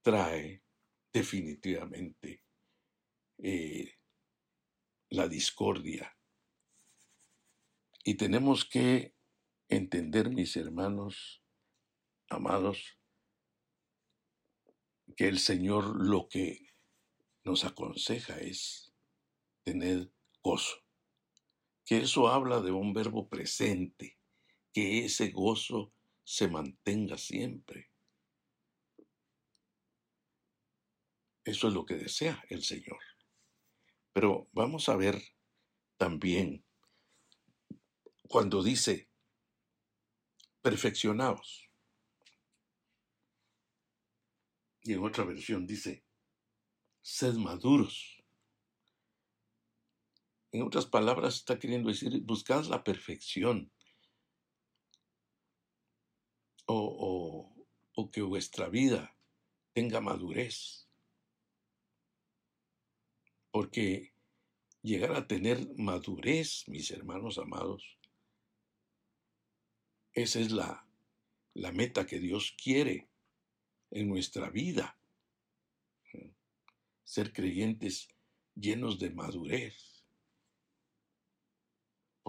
trae 0.02 0.62
definitivamente 1.12 2.42
eh, 3.38 3.94
la 5.10 5.28
discordia. 5.28 6.16
Y 8.02 8.14
tenemos 8.14 8.64
que 8.64 9.14
entender, 9.68 10.30
mis 10.30 10.56
hermanos 10.56 11.44
amados, 12.28 12.98
que 15.16 15.28
el 15.28 15.38
Señor 15.38 16.04
lo 16.04 16.28
que 16.28 16.74
nos 17.44 17.64
aconseja 17.64 18.38
es 18.38 18.92
tener 19.64 20.12
gozo 20.42 20.89
que 21.90 21.98
eso 21.98 22.28
habla 22.28 22.60
de 22.60 22.70
un 22.70 22.92
verbo 22.92 23.28
presente, 23.28 24.16
que 24.72 25.04
ese 25.04 25.30
gozo 25.30 25.92
se 26.22 26.46
mantenga 26.46 27.18
siempre. 27.18 27.90
Eso 31.42 31.66
es 31.66 31.74
lo 31.74 31.84
que 31.84 31.96
desea 31.96 32.44
el 32.48 32.62
Señor. 32.62 33.00
Pero 34.12 34.48
vamos 34.52 34.88
a 34.88 34.94
ver 34.94 35.20
también 35.96 36.64
cuando 38.28 38.62
dice, 38.62 39.10
perfeccionados. 40.62 41.72
Y 44.82 44.92
en 44.92 45.02
otra 45.02 45.24
versión 45.24 45.66
dice, 45.66 46.04
sed 47.02 47.34
maduros. 47.34 48.19
En 50.52 50.62
otras 50.62 50.86
palabras, 50.86 51.36
está 51.36 51.58
queriendo 51.58 51.90
decir, 51.90 52.20
buscad 52.22 52.64
la 52.64 52.82
perfección. 52.82 53.70
O, 56.66 57.48
que 58.12 58.22
vuestra 58.22 58.68
vida 58.68 59.14
tenga 59.74 60.00
madurez. 60.00 60.88
Porque 63.50 64.14
llegar 64.80 65.14
a 65.14 65.26
tener 65.26 65.68
madurez, 65.76 66.66
mis 66.66 66.90
hermanos 66.90 67.38
amados, 67.38 67.98
esa 70.14 70.40
es 70.40 70.50
la 70.50 70.86
meta 71.72 72.06
que 72.06 72.18
Dios 72.18 72.56
quiere 72.60 73.10
en 73.90 74.08
nuestra 74.08 74.48
vida. 74.50 74.98
Ser 77.04 77.32
creyentes 77.32 78.08
llenos 78.54 78.98
de 78.98 79.10
madurez 79.10 79.89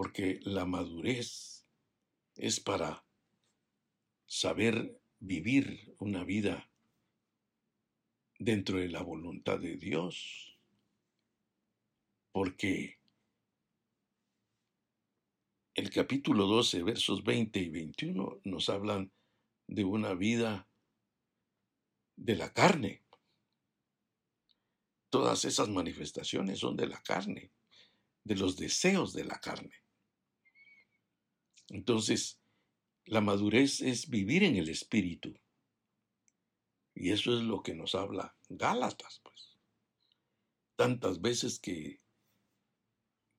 porque 0.02 0.40
la 0.42 0.64
madurez 0.64 1.64
es 2.34 2.58
para 2.58 3.06
saber 4.26 5.00
vivir 5.20 5.94
una 6.00 6.24
vida 6.24 6.68
dentro 8.36 8.78
de 8.78 8.88
la 8.88 9.00
voluntad 9.00 9.60
de 9.60 9.76
Dios, 9.76 10.58
porque 12.32 12.98
el 15.74 15.88
capítulo 15.90 16.48
12, 16.48 16.82
versos 16.82 17.22
20 17.22 17.60
y 17.60 17.68
21 17.68 18.40
nos 18.42 18.70
hablan 18.70 19.12
de 19.68 19.84
una 19.84 20.14
vida 20.14 20.68
de 22.16 22.34
la 22.34 22.52
carne. 22.52 23.04
Todas 25.10 25.44
esas 25.44 25.68
manifestaciones 25.68 26.58
son 26.58 26.76
de 26.76 26.88
la 26.88 27.00
carne, 27.04 27.52
de 28.24 28.34
los 28.34 28.56
deseos 28.56 29.12
de 29.12 29.26
la 29.26 29.40
carne. 29.40 29.81
Entonces, 31.72 32.38
la 33.06 33.22
madurez 33.22 33.80
es 33.80 34.08
vivir 34.08 34.44
en 34.44 34.56
el 34.56 34.68
Espíritu. 34.68 35.34
Y 36.94 37.10
eso 37.10 37.34
es 37.36 37.42
lo 37.42 37.62
que 37.62 37.74
nos 37.74 37.94
habla 37.94 38.36
Gálatas, 38.50 39.20
pues. 39.24 39.56
Tantas 40.76 41.22
veces 41.22 41.58
que, 41.58 42.00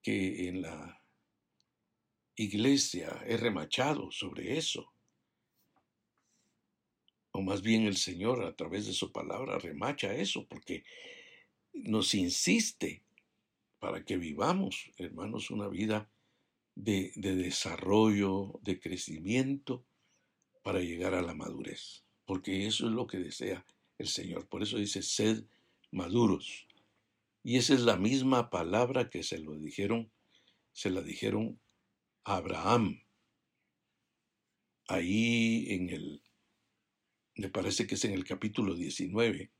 que 0.02 0.50
en 0.50 0.63
la 0.63 1.06
iglesia 2.36 3.24
he 3.28 3.38
remachado 3.38 4.12
sobre 4.12 4.58
eso. 4.58 4.91
O 7.32 7.41
más 7.43 7.62
bien 7.62 7.86
el 7.86 7.98
Señor 7.98 8.43
a 8.43 8.56
través 8.56 8.88
de 8.88 8.93
su 8.93 9.12
palabra 9.12 9.60
remacha 9.60 10.15
eso, 10.15 10.48
porque 10.48 10.84
nos 11.74 12.15
insiste 12.15 13.04
para 13.78 14.04
que 14.04 14.17
vivamos, 14.17 14.91
hermanos, 14.98 15.52
una 15.52 15.67
vida 15.67 16.10
de, 16.75 17.12
desarrollo, 17.15 18.59
de 18.63 18.79
crecimiento 18.79 19.86
para 20.63 20.79
llegar 20.79 21.13
a 21.13 21.21
la 21.21 21.33
madurez, 21.33 22.03
porque 22.25 22.67
eso 22.67 22.88
es 22.88 22.93
lo 22.93 23.07
que 23.07 23.17
desea 23.17 23.65
el 23.97 24.07
Señor. 24.07 24.47
Por 24.47 24.63
eso 24.63 24.77
dice, 24.77 25.01
sed 25.01 25.43
maduros. 25.91 26.67
Y 27.43 27.57
esa 27.57 27.73
es 27.73 27.81
la 27.81 27.97
misma 27.97 28.49
palabra 28.49 29.09
que 29.09 29.23
se 29.23 29.39
lo 29.39 29.55
dijeron, 29.55 30.12
se 30.71 30.89
la 30.89 31.01
dijeron 31.01 31.59
a 32.23 32.38
Abraham. 32.38 33.03
Ahí 34.88 35.67
en 35.69 35.89
el, 35.89 36.21
me 37.36 37.49
parece 37.49 37.86
que 37.88 37.95
es 37.95 38.05
en 38.05 38.13
el 38.13 38.23
capítulo 38.23 38.75
19 38.75 39.51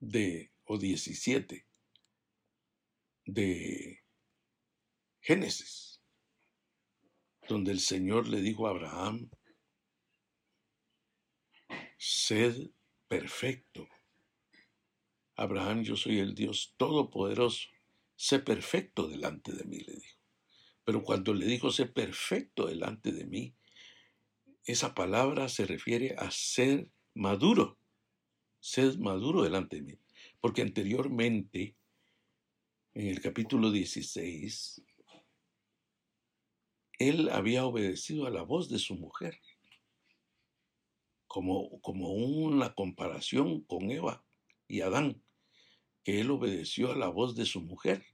de, 0.00 0.50
o 0.64 0.78
17 0.78 1.66
de 3.26 4.03
Génesis, 5.24 6.02
donde 7.48 7.72
el 7.72 7.80
Señor 7.80 8.28
le 8.28 8.42
dijo 8.42 8.66
a 8.66 8.72
Abraham, 8.72 9.30
sed 11.96 12.72
perfecto, 13.08 13.88
Abraham, 15.34 15.82
yo 15.82 15.96
soy 15.96 16.18
el 16.18 16.34
Dios 16.34 16.74
todopoderoso, 16.76 17.70
sé 18.14 18.40
perfecto 18.40 19.08
delante 19.08 19.52
de 19.52 19.64
mí, 19.64 19.78
le 19.78 19.94
dijo. 19.94 20.20
Pero 20.84 21.02
cuando 21.02 21.32
le 21.32 21.46
dijo 21.46 21.70
sé 21.70 21.86
perfecto 21.86 22.66
delante 22.66 23.10
de 23.10 23.24
mí, 23.24 23.54
esa 24.66 24.94
palabra 24.94 25.48
se 25.48 25.64
refiere 25.64 26.16
a 26.18 26.30
ser 26.30 26.90
maduro, 27.14 27.78
ser 28.60 28.98
maduro 28.98 29.42
delante 29.42 29.76
de 29.76 29.82
mí. 29.84 29.98
Porque 30.38 30.60
anteriormente, 30.60 31.76
en 32.92 33.06
el 33.06 33.22
capítulo 33.22 33.70
16, 33.70 34.82
él 36.98 37.28
había 37.30 37.64
obedecido 37.64 38.26
a 38.26 38.30
la 38.30 38.42
voz 38.42 38.68
de 38.68 38.78
su 38.78 38.94
mujer, 38.94 39.40
como, 41.26 41.80
como 41.80 42.12
una 42.12 42.74
comparación 42.74 43.62
con 43.62 43.90
Eva 43.90 44.24
y 44.68 44.80
Adán, 44.82 45.22
que 46.04 46.20
él 46.20 46.30
obedeció 46.30 46.92
a 46.92 46.96
la 46.96 47.08
voz 47.08 47.34
de 47.34 47.46
su 47.46 47.60
mujer. 47.60 48.04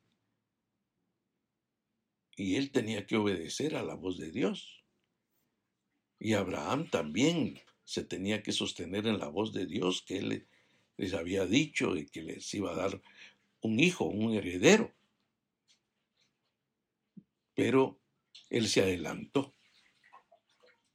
Y 2.37 2.57
él 2.57 2.71
tenía 2.71 3.07
que 3.07 3.17
obedecer 3.17 3.77
a 3.77 3.83
la 3.83 3.95
voz 3.95 4.17
de 4.17 4.31
Dios. 4.31 4.85
Y 6.19 6.35
Abraham 6.35 6.89
también 6.89 7.61
se 7.85 8.05
tenía 8.05 8.43
que 8.43 8.53
sostener 8.53 9.07
en 9.07 9.19
la 9.19 9.29
voz 9.29 9.53
de 9.53 9.67
Dios 9.67 10.03
que 10.03 10.19
él 10.19 10.49
les 10.97 11.13
había 11.13 11.45
dicho 11.45 11.97
y 11.97 12.07
que 12.07 12.23
les 12.23 12.55
iba 12.55 12.73
a 12.73 12.77
dar 12.77 13.03
un 13.61 13.81
hijo, 13.81 14.05
un 14.05 14.33
heredero. 14.33 14.95
Pero 17.55 18.00
él 18.51 18.69
se 18.69 18.83
adelantó. 18.83 19.55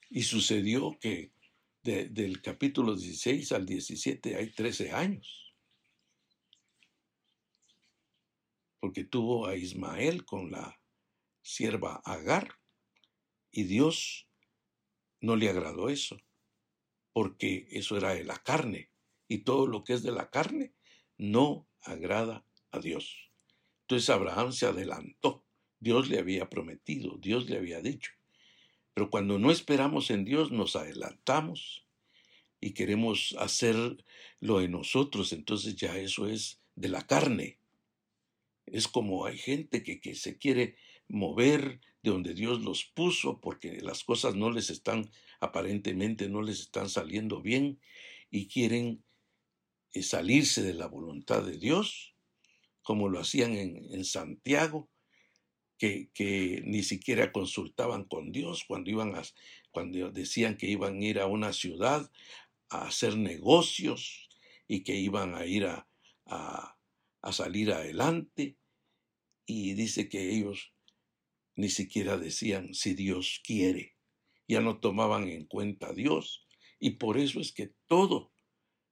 Y 0.10 0.24
sucedió 0.24 0.98
que 1.00 1.32
del 1.82 2.41
capítulo 2.41 2.96
16 2.96 3.52
al 3.54 3.65
17 3.65 4.36
hay 4.36 4.52
13 4.52 4.91
años. 4.91 5.56
Porque 8.80 9.04
tuvo 9.04 9.48
a 9.48 9.56
Ismael 9.56 10.26
con 10.26 10.52
la 10.52 10.80
sierva 11.41 12.02
Agar. 12.06 12.60
Y 13.52 13.63
Dios 13.63 14.28
no 15.22 15.36
le 15.36 15.50
agradó 15.50 15.89
eso, 15.89 16.18
porque 17.13 17.68
eso 17.72 17.98
era 17.98 18.13
de 18.13 18.26
la 18.26 18.38
carne. 18.38 18.91
Y 19.28 19.39
todo 19.39 19.65
lo 19.65 19.84
que 19.84 19.94
es 19.94 20.04
de 20.04 20.12
la 20.12 20.30
carne 20.30 20.76
no 21.18 21.68
agrada 21.82 22.46
a 22.72 22.80
Dios. 22.80 23.32
Entonces 23.82 24.10
Abraham 24.10 24.52
se 24.52 24.65
adelantó 24.65 25.45
Dios 25.86 26.10
le 26.10 26.17
había 26.17 26.50
prometido, 26.50 27.19
Dios 27.21 27.48
le 27.48 27.58
había 27.58 27.80
dicho. 27.80 28.10
Pero 28.95 29.12
cuando 29.12 29.38
no 29.38 29.52
esperamos 29.52 30.10
en 30.10 30.26
Dios, 30.26 30.52
nos 30.52 30.76
adelantamos 30.76 31.86
y 32.60 32.71
queremos 32.71 33.36
hacer 33.38 33.76
lo 34.39 34.58
de 34.58 34.67
nosotros, 34.67 35.32
entonces 35.32 35.76
ya 35.76 35.95
eso 36.00 36.28
es 36.28 36.60
de 36.74 36.89
la 36.89 37.06
carne. 37.06 37.60
Es 38.65 38.88
como 38.88 39.28
hay 39.28 39.38
gente 39.38 39.84
que, 39.84 40.02
que 40.02 40.15
se 40.15 40.39
quiere 40.39 40.76
mover 41.08 41.80
de 42.02 42.10
donde 42.10 42.34
Dios 42.34 42.62
los 42.62 42.86
puso 42.86 43.39
porque 43.39 43.80
las 43.80 44.04
cosas 44.04 44.34
no 44.34 44.50
les 44.50 44.71
están, 44.71 45.12
aparentemente 45.39 46.30
no 46.30 46.41
les 46.41 46.62
están 46.62 46.89
saliendo 46.89 47.43
bien 47.43 47.80
y 48.32 48.48
quieren 48.48 49.04
eh, 49.93 50.02
salirse 50.02 50.63
de 50.63 50.74
la 50.74 50.88
voluntad 50.88 51.43
de 51.43 51.60
Dios, 51.60 52.15
como 52.82 53.08
lo 53.08 53.19
hacían 53.19 53.54
en, 53.54 53.86
en 53.93 54.04
Santiago, 54.04 54.89
que, 55.78 56.62
ni 56.66 56.84
siquiera 56.84 57.32
consultaban 57.32 58.06
con 58.06 58.32
Dios 58.32 58.64
cuando 58.68 58.90
iban 58.90 59.16
a, 59.16 59.24
cuando 59.72 60.12
decían 60.12 60.58
que 60.58 60.68
iban 60.68 61.02
a 61.02 61.06
ir 61.06 61.20
a 61.20 61.28
una 61.28 61.54
ciudad 61.54 62.10
a 62.70 62.88
hacer 62.88 63.18
negocios 63.18 64.30
y 64.68 64.84
que 64.84 64.96
iban 64.96 65.36
a 65.36 65.46
ir 65.46 65.66
a, 65.66 65.88
a, 66.26 66.78
a 67.22 67.32
salir 67.32 67.72
adelante. 67.72 68.58
Y 69.46 69.74
dice 69.74 70.10
que 70.10 70.32
ellos 70.32 70.74
ni 71.56 71.70
siquiera 71.70 72.18
decían 72.18 72.74
si 72.74 72.94
Dios 72.96 73.42
quiere. 73.44 73.96
Ya 74.48 74.62
no 74.62 74.80
tomaban 74.80 75.28
en 75.30 75.46
cuenta 75.46 75.90
a 75.90 75.94
Dios. 75.94 76.48
Y 76.80 76.92
por 76.92 77.18
eso 77.18 77.40
es 77.40 77.52
que 77.52 77.74
todo 77.88 78.34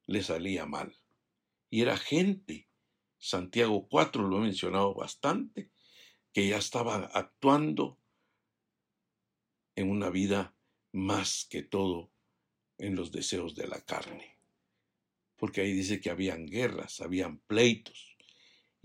le 0.06 0.24
salía 0.24 0.66
mal. 0.66 0.96
Y 1.70 1.82
era 1.82 1.98
gente. 1.98 2.70
Santiago 3.18 3.88
4 3.88 4.28
lo 4.28 4.38
he 4.38 4.42
mencionado 4.42 4.94
bastante 4.94 5.73
que 6.34 6.48
ya 6.48 6.58
estaba 6.58 7.06
actuando 7.14 8.00
en 9.76 9.90
una 9.90 10.10
vida 10.10 10.56
más 10.92 11.48
que 11.50 11.64
todo 11.64 12.12
en 12.78 12.96
los 12.96 13.12
deseos 13.12 13.56
de 13.56 13.68
la 13.68 13.82
carne. 13.82 14.38
Porque 15.38 15.62
ahí 15.62 15.74
dice 15.74 16.02
que 16.02 16.10
habían 16.10 16.46
guerras, 16.46 17.02
habían 17.02 17.38
pleitos, 17.40 18.14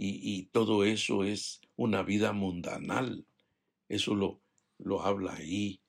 y, 0.00 0.44
todo 0.52 0.84
eso 0.84 1.24
es 1.24 1.60
una 1.74 2.04
vida 2.04 2.32
mundanal. 2.32 3.26
Eso 3.88 4.14
lo, 4.14 4.40
lo 4.78 5.02
habla 5.02 5.34
ahí 5.34 5.82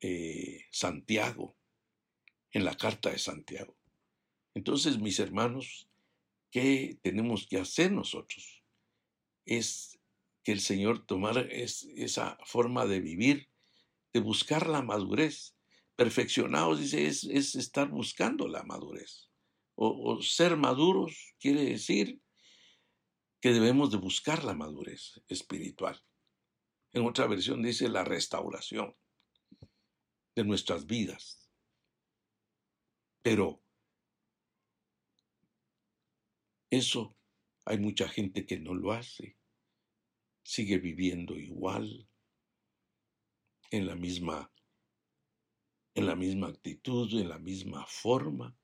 eh, 0.00 0.66
Santiago, 0.70 1.56
en 2.52 2.64
la 2.64 2.76
carta 2.76 3.10
de 3.10 3.18
Santiago. 3.18 3.76
Entonces, 4.54 5.00
mis 5.00 5.18
hermanos, 5.18 5.88
¿qué 6.52 6.96
tenemos 7.02 7.48
que 7.48 7.58
hacer 7.58 7.90
nosotros? 7.90 8.62
Es 9.44 9.93
que 10.44 10.52
el 10.52 10.60
Señor 10.60 11.06
tomara 11.06 11.40
esa 11.40 12.38
forma 12.44 12.84
de 12.84 13.00
vivir, 13.00 13.48
de 14.12 14.20
buscar 14.20 14.68
la 14.68 14.82
madurez. 14.82 15.56
Perfeccionados, 15.96 16.80
dice, 16.80 17.06
es, 17.06 17.24
estar 17.54 17.88
buscando 17.88 18.46
la 18.46 18.62
madurez. 18.62 19.30
O, 19.74 20.20
ser 20.22 20.56
maduros 20.56 21.34
quiere 21.40 21.64
decir 21.64 22.20
que 23.40 23.52
debemos 23.52 23.90
de 23.90 23.96
buscar 23.96 24.44
la 24.44 24.54
madurez 24.54 25.20
espiritual. 25.28 26.00
En 26.92 27.06
otra 27.06 27.26
versión 27.26 27.62
dice 27.62 27.88
la 27.88 28.04
restauración 28.04 28.94
de 30.36 30.44
nuestras 30.44 30.86
vidas. 30.86 31.50
Pero 33.22 33.62
eso 36.70 37.16
hay 37.64 37.78
mucha 37.78 38.08
gente 38.08 38.46
que 38.46 38.58
no 38.58 38.74
lo 38.74 38.92
hace 38.92 39.38
sigue 40.44 40.78
viviendo 40.78 41.36
igual, 41.36 42.06
en 43.70 43.86
la 43.86 43.96
misma 43.96 44.50
en 45.94 46.06
la 46.06 46.16
misma 46.16 46.48
actitud, 46.48 47.12
en 47.14 47.28
la 47.28 47.38
misma 47.38 47.86
forma. 47.86 48.56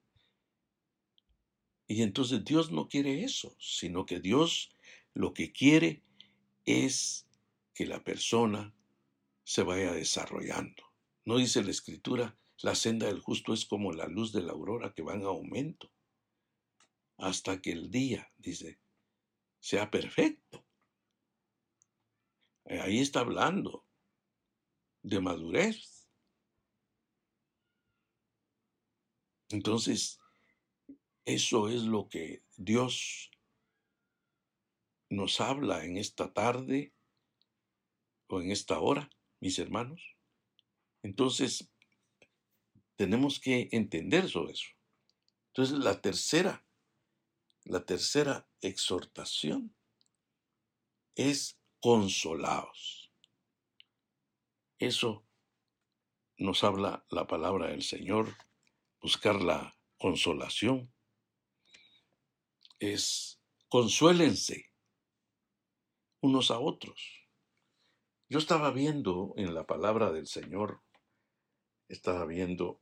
Y 1.86 2.02
entonces 2.02 2.44
Dios 2.44 2.72
no 2.72 2.88
quiere 2.88 3.24
eso, 3.24 3.56
sino 3.60 4.04
que 4.04 4.20
Dios 4.20 4.70
lo 5.14 5.32
que 5.32 5.52
quiere 5.52 6.02
es 6.64 7.28
que 7.74 7.86
la 7.86 8.02
persona 8.02 8.74
se 9.44 9.62
vaya 9.62 9.92
desarrollando. 9.92 10.82
No 11.24 11.36
dice 11.36 11.62
la 11.62 11.70
escritura, 11.70 12.36
la 12.62 12.74
senda 12.74 13.06
del 13.06 13.20
justo 13.20 13.52
es 13.52 13.64
como 13.64 13.92
la 13.92 14.06
luz 14.06 14.32
de 14.32 14.42
la 14.42 14.52
aurora 14.52 14.92
que 14.92 15.02
va 15.02 15.14
en 15.14 15.22
aumento, 15.22 15.90
hasta 17.16 17.60
que 17.60 17.72
el 17.72 17.90
día, 17.90 18.32
dice, 18.38 18.78
sea 19.60 19.90
perfecto. 19.90 20.64
Eh, 22.70 22.78
ahí 22.78 23.00
está 23.00 23.20
hablando 23.20 23.84
de 25.02 25.20
madurez. 25.20 26.08
Entonces, 29.48 30.20
eso 31.24 31.68
es 31.68 31.82
lo 31.82 32.08
que 32.08 32.44
Dios 32.56 33.32
nos 35.08 35.40
habla 35.40 35.84
en 35.84 35.96
esta 35.96 36.32
tarde 36.32 36.94
o 38.28 38.40
en 38.40 38.52
esta 38.52 38.78
hora, 38.78 39.10
mis 39.40 39.58
hermanos. 39.58 40.16
Entonces, 41.02 41.68
tenemos 42.94 43.40
que 43.40 43.68
entender 43.72 44.28
sobre 44.28 44.52
eso. 44.52 44.68
Entonces, 45.48 45.76
la 45.76 46.00
tercera, 46.00 46.64
la 47.64 47.84
tercera 47.84 48.48
exhortación 48.60 49.74
es 51.16 51.59
consolados. 51.80 53.12
Eso 54.78 55.26
nos 56.36 56.64
habla 56.64 57.04
la 57.10 57.26
palabra 57.26 57.68
del 57.68 57.82
Señor, 57.82 58.34
buscar 59.00 59.42
la 59.42 59.76
consolación. 59.98 60.92
Es 62.78 63.40
consuélense 63.68 64.72
unos 66.22 66.50
a 66.50 66.58
otros. 66.58 67.28
Yo 68.28 68.38
estaba 68.38 68.70
viendo 68.70 69.34
en 69.36 69.54
la 69.54 69.66
palabra 69.66 70.12
del 70.12 70.26
Señor, 70.26 70.82
estaba 71.88 72.24
viendo 72.24 72.80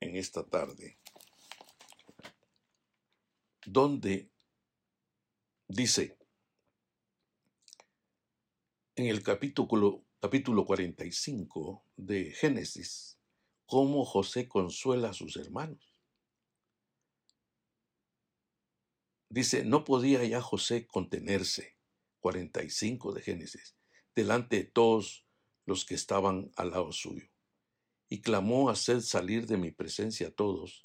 en 0.00 0.16
esta 0.16 0.44
tarde, 0.44 0.98
donde 3.64 4.30
dice, 5.68 6.18
en 8.96 9.06
el 9.06 9.22
capítulo, 9.22 10.02
capítulo 10.20 10.64
45 10.64 11.84
de 11.96 12.32
Génesis 12.32 13.18
cómo 13.66 14.04
José 14.04 14.48
consuela 14.48 15.10
a 15.10 15.12
sus 15.12 15.36
hermanos. 15.36 15.92
dice, 19.28 19.64
no 19.64 19.84
podía 19.84 20.24
ya 20.24 20.40
José 20.40 20.86
contenerse, 20.86 21.76
45 22.20 23.12
de 23.12 23.20
Génesis, 23.20 23.76
delante 24.14 24.56
de 24.56 24.64
todos 24.64 25.26
los 25.66 25.84
que 25.84 25.94
estaban 25.94 26.50
al 26.56 26.70
lado 26.70 26.90
suyo. 26.92 27.28
Y 28.08 28.22
clamó 28.22 28.70
a 28.70 28.72
hacer 28.72 29.02
salir 29.02 29.46
de 29.46 29.58
mi 29.58 29.72
presencia 29.72 30.28
a 30.28 30.30
todos, 30.30 30.80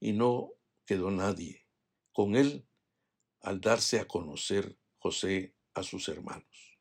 y 0.00 0.12
no 0.12 0.52
quedó 0.86 1.10
nadie 1.10 1.66
con 2.12 2.34
él 2.34 2.66
al 3.40 3.60
darse 3.60 3.98
a 3.98 4.06
conocer 4.06 4.78
José 4.98 5.54
a 5.74 5.82
sus 5.82 6.08
hermanos. 6.08 6.71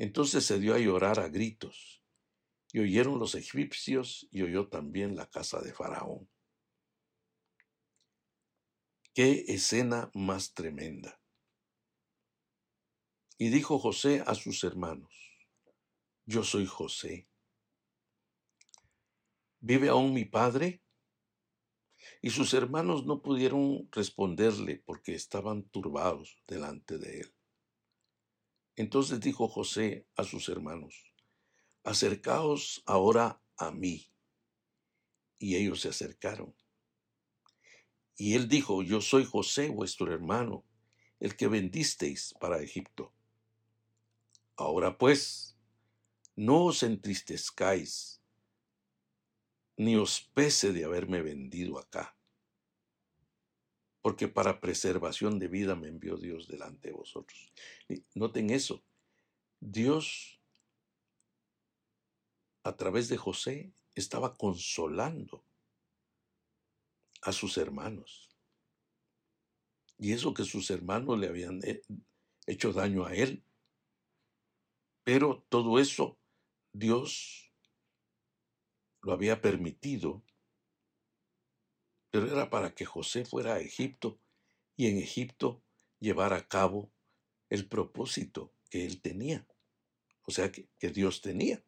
Entonces 0.00 0.46
se 0.46 0.58
dio 0.58 0.74
a 0.74 0.78
llorar 0.78 1.20
a 1.20 1.28
gritos, 1.28 2.02
y 2.72 2.78
oyeron 2.78 3.18
los 3.18 3.34
egipcios 3.34 4.26
y 4.30 4.40
oyó 4.40 4.66
también 4.66 5.14
la 5.14 5.28
casa 5.28 5.60
de 5.60 5.74
Faraón. 5.74 6.26
Qué 9.12 9.44
escena 9.48 10.10
más 10.14 10.54
tremenda. 10.54 11.20
Y 13.36 13.50
dijo 13.50 13.78
José 13.78 14.24
a 14.26 14.34
sus 14.34 14.64
hermanos, 14.64 15.14
yo 16.24 16.44
soy 16.44 16.64
José. 16.64 17.28
¿Vive 19.58 19.90
aún 19.90 20.14
mi 20.14 20.24
padre? 20.24 20.82
Y 22.22 22.30
sus 22.30 22.54
hermanos 22.54 23.04
no 23.04 23.20
pudieron 23.20 23.86
responderle 23.92 24.78
porque 24.78 25.14
estaban 25.14 25.64
turbados 25.64 26.42
delante 26.46 26.96
de 26.96 27.20
él. 27.20 27.34
Entonces 28.80 29.20
dijo 29.20 29.46
José 29.46 30.06
a 30.16 30.24
sus 30.24 30.48
hermanos, 30.48 31.12
acercaos 31.84 32.82
ahora 32.86 33.42
a 33.58 33.70
mí. 33.70 34.10
Y 35.38 35.56
ellos 35.56 35.82
se 35.82 35.90
acercaron. 35.90 36.56
Y 38.16 38.36
él 38.36 38.48
dijo, 38.48 38.82
yo 38.82 39.02
soy 39.02 39.26
José, 39.26 39.68
vuestro 39.68 40.10
hermano, 40.10 40.64
el 41.18 41.36
que 41.36 41.48
vendisteis 41.48 42.34
para 42.40 42.62
Egipto. 42.62 43.12
Ahora 44.56 44.96
pues, 44.96 45.58
no 46.34 46.64
os 46.64 46.82
entristezcáis, 46.82 48.22
ni 49.76 49.96
os 49.96 50.22
pese 50.32 50.72
de 50.72 50.86
haberme 50.86 51.20
vendido 51.20 51.78
acá, 51.78 52.16
porque 54.02 54.28
para 54.28 54.60
preservación 54.60 55.38
de 55.38 55.48
vida 55.48 55.76
me 55.76 55.88
envió 55.88 56.16
Dios 56.16 56.48
delante 56.48 56.88
de 56.88 56.94
vosotros. 56.94 57.52
Noten 58.14 58.50
eso, 58.50 58.82
Dios 59.60 60.40
a 62.62 62.76
través 62.76 63.08
de 63.08 63.16
José 63.16 63.72
estaba 63.94 64.36
consolando 64.36 65.44
a 67.22 67.32
sus 67.32 67.58
hermanos. 67.58 68.28
Y 69.98 70.12
eso 70.12 70.32
que 70.32 70.44
sus 70.44 70.70
hermanos 70.70 71.18
le 71.18 71.28
habían 71.28 71.60
hecho 72.46 72.72
daño 72.72 73.04
a 73.04 73.14
él. 73.14 73.44
Pero 75.04 75.44
todo 75.48 75.78
eso 75.78 76.18
Dios 76.72 77.52
lo 79.02 79.12
había 79.12 79.40
permitido, 79.40 80.22
pero 82.10 82.26
era 82.26 82.50
para 82.50 82.74
que 82.74 82.84
José 82.84 83.24
fuera 83.24 83.54
a 83.54 83.60
Egipto 83.60 84.20
y 84.76 84.88
en 84.88 84.98
Egipto 84.98 85.64
llevara 85.98 86.36
a 86.36 86.48
cabo 86.48 86.92
el 87.48 87.68
propósito 87.68 88.54
que 88.70 88.84
él 88.86 89.00
tenía, 89.00 89.46
o 90.22 90.30
sea, 90.30 90.52
que, 90.52 90.68
Dios 90.90 91.20
tenía. 91.20 91.64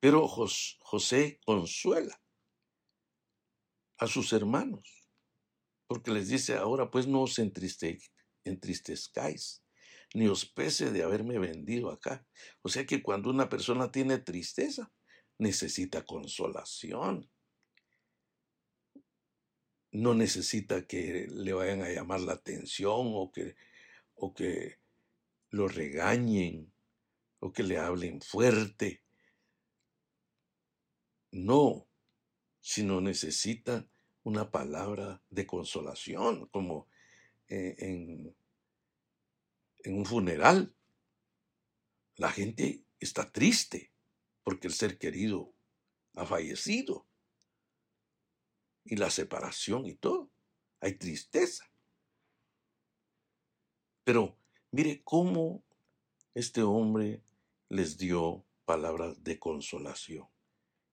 Pero 0.00 0.28
José 0.28 1.40
consuela 1.44 2.20
a 3.98 4.06
sus 4.06 4.32
hermanos, 4.32 5.10
porque 5.86 6.12
les 6.12 6.28
dice, 6.28 6.56
ahora 6.56 6.90
pues 6.90 7.06
no 7.06 7.22
os 7.22 7.38
entristezcáis, 7.38 9.62
ni 10.14 10.28
os 10.28 10.46
pese 10.46 10.92
de 10.92 11.02
haberme 11.02 11.38
vendido 11.38 11.90
acá. 11.90 12.26
O 12.62 12.68
sea 12.68 12.86
que 12.86 13.02
cuando 13.02 13.30
una 13.30 13.48
persona 13.48 13.90
tiene 13.90 14.18
tristeza, 14.18 14.92
necesita 15.38 16.04
consolación. 16.04 17.28
No 19.90 20.14
necesita 20.14 20.86
que 20.86 21.26
le 21.30 21.52
vayan 21.52 21.82
a 21.82 21.90
llamar 21.90 22.20
la 22.20 22.34
atención 22.34 23.12
o 23.14 23.32
que, 23.32 23.56
o 24.14 24.34
que 24.34 24.78
lo 25.50 25.68
regañen 25.68 26.72
o 27.40 27.52
que 27.52 27.62
le 27.62 27.78
hablen 27.78 28.20
fuerte. 28.20 29.02
No, 31.30 31.86
sino 32.60 33.00
necesita 33.00 33.88
una 34.24 34.50
palabra 34.50 35.22
de 35.30 35.46
consolación, 35.46 36.46
como 36.48 36.86
eh, 37.48 37.76
en, 37.78 38.34
en 39.84 39.94
un 39.94 40.04
funeral. 40.04 40.74
La 42.16 42.30
gente 42.30 42.82
está 43.00 43.30
triste 43.30 43.90
porque 44.42 44.66
el 44.66 44.74
ser 44.74 44.98
querido 44.98 45.52
ha 46.14 46.26
fallecido. 46.26 47.07
Y 48.88 48.96
la 48.96 49.10
separación 49.10 49.86
y 49.86 49.94
todo. 49.94 50.30
Hay 50.80 50.94
tristeza. 50.94 51.70
Pero 54.04 54.36
mire 54.70 55.02
cómo 55.04 55.62
este 56.34 56.62
hombre 56.62 57.22
les 57.68 57.98
dio 57.98 58.44
palabras 58.64 59.22
de 59.22 59.38
consolación. 59.38 60.26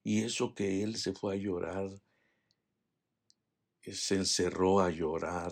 Y 0.03 0.23
eso 0.23 0.53
que 0.53 0.84
él 0.84 0.97
se 0.97 1.13
fue 1.13 1.36
a 1.36 1.38
llorar, 1.38 1.89
se 3.81 4.15
encerró 4.15 4.79
a 4.81 4.89
llorar 4.89 5.51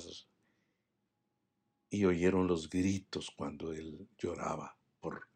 y 1.89 2.05
oyeron 2.05 2.47
los 2.47 2.69
gritos 2.69 3.29
cuando 3.29 3.71
él 3.71 4.09
lloraba 4.17 4.77
por, 4.99 5.29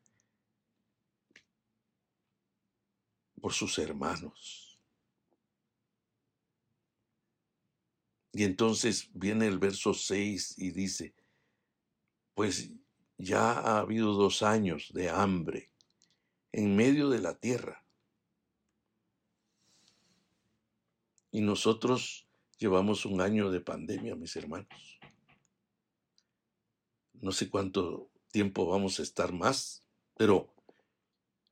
por 3.40 3.54
sus 3.54 3.78
hermanos. 3.78 4.67
Y 8.38 8.44
entonces 8.44 9.10
viene 9.16 9.48
el 9.48 9.58
verso 9.58 9.96
6 9.96 10.60
y 10.60 10.70
dice, 10.70 11.16
pues 12.36 12.70
ya 13.18 13.52
ha 13.52 13.80
habido 13.80 14.14
dos 14.14 14.44
años 14.44 14.92
de 14.94 15.10
hambre 15.10 15.72
en 16.52 16.76
medio 16.76 17.10
de 17.10 17.18
la 17.18 17.34
tierra 17.40 17.84
Y 21.32 21.42
nosotros 21.42 22.28
llevamos 22.60 23.08
un 23.08 23.22
año 23.22 23.50
de 23.50 23.60
pandemia, 23.60 24.16
mis 24.16 24.36
hermanos. 24.36 25.00
No 27.14 27.32
sé 27.32 27.50
cuánto 27.50 28.12
tiempo 28.32 28.68
vamos 28.68 29.00
a 29.00 29.04
estar 29.04 29.34
más, 29.34 29.84
pero 30.16 30.54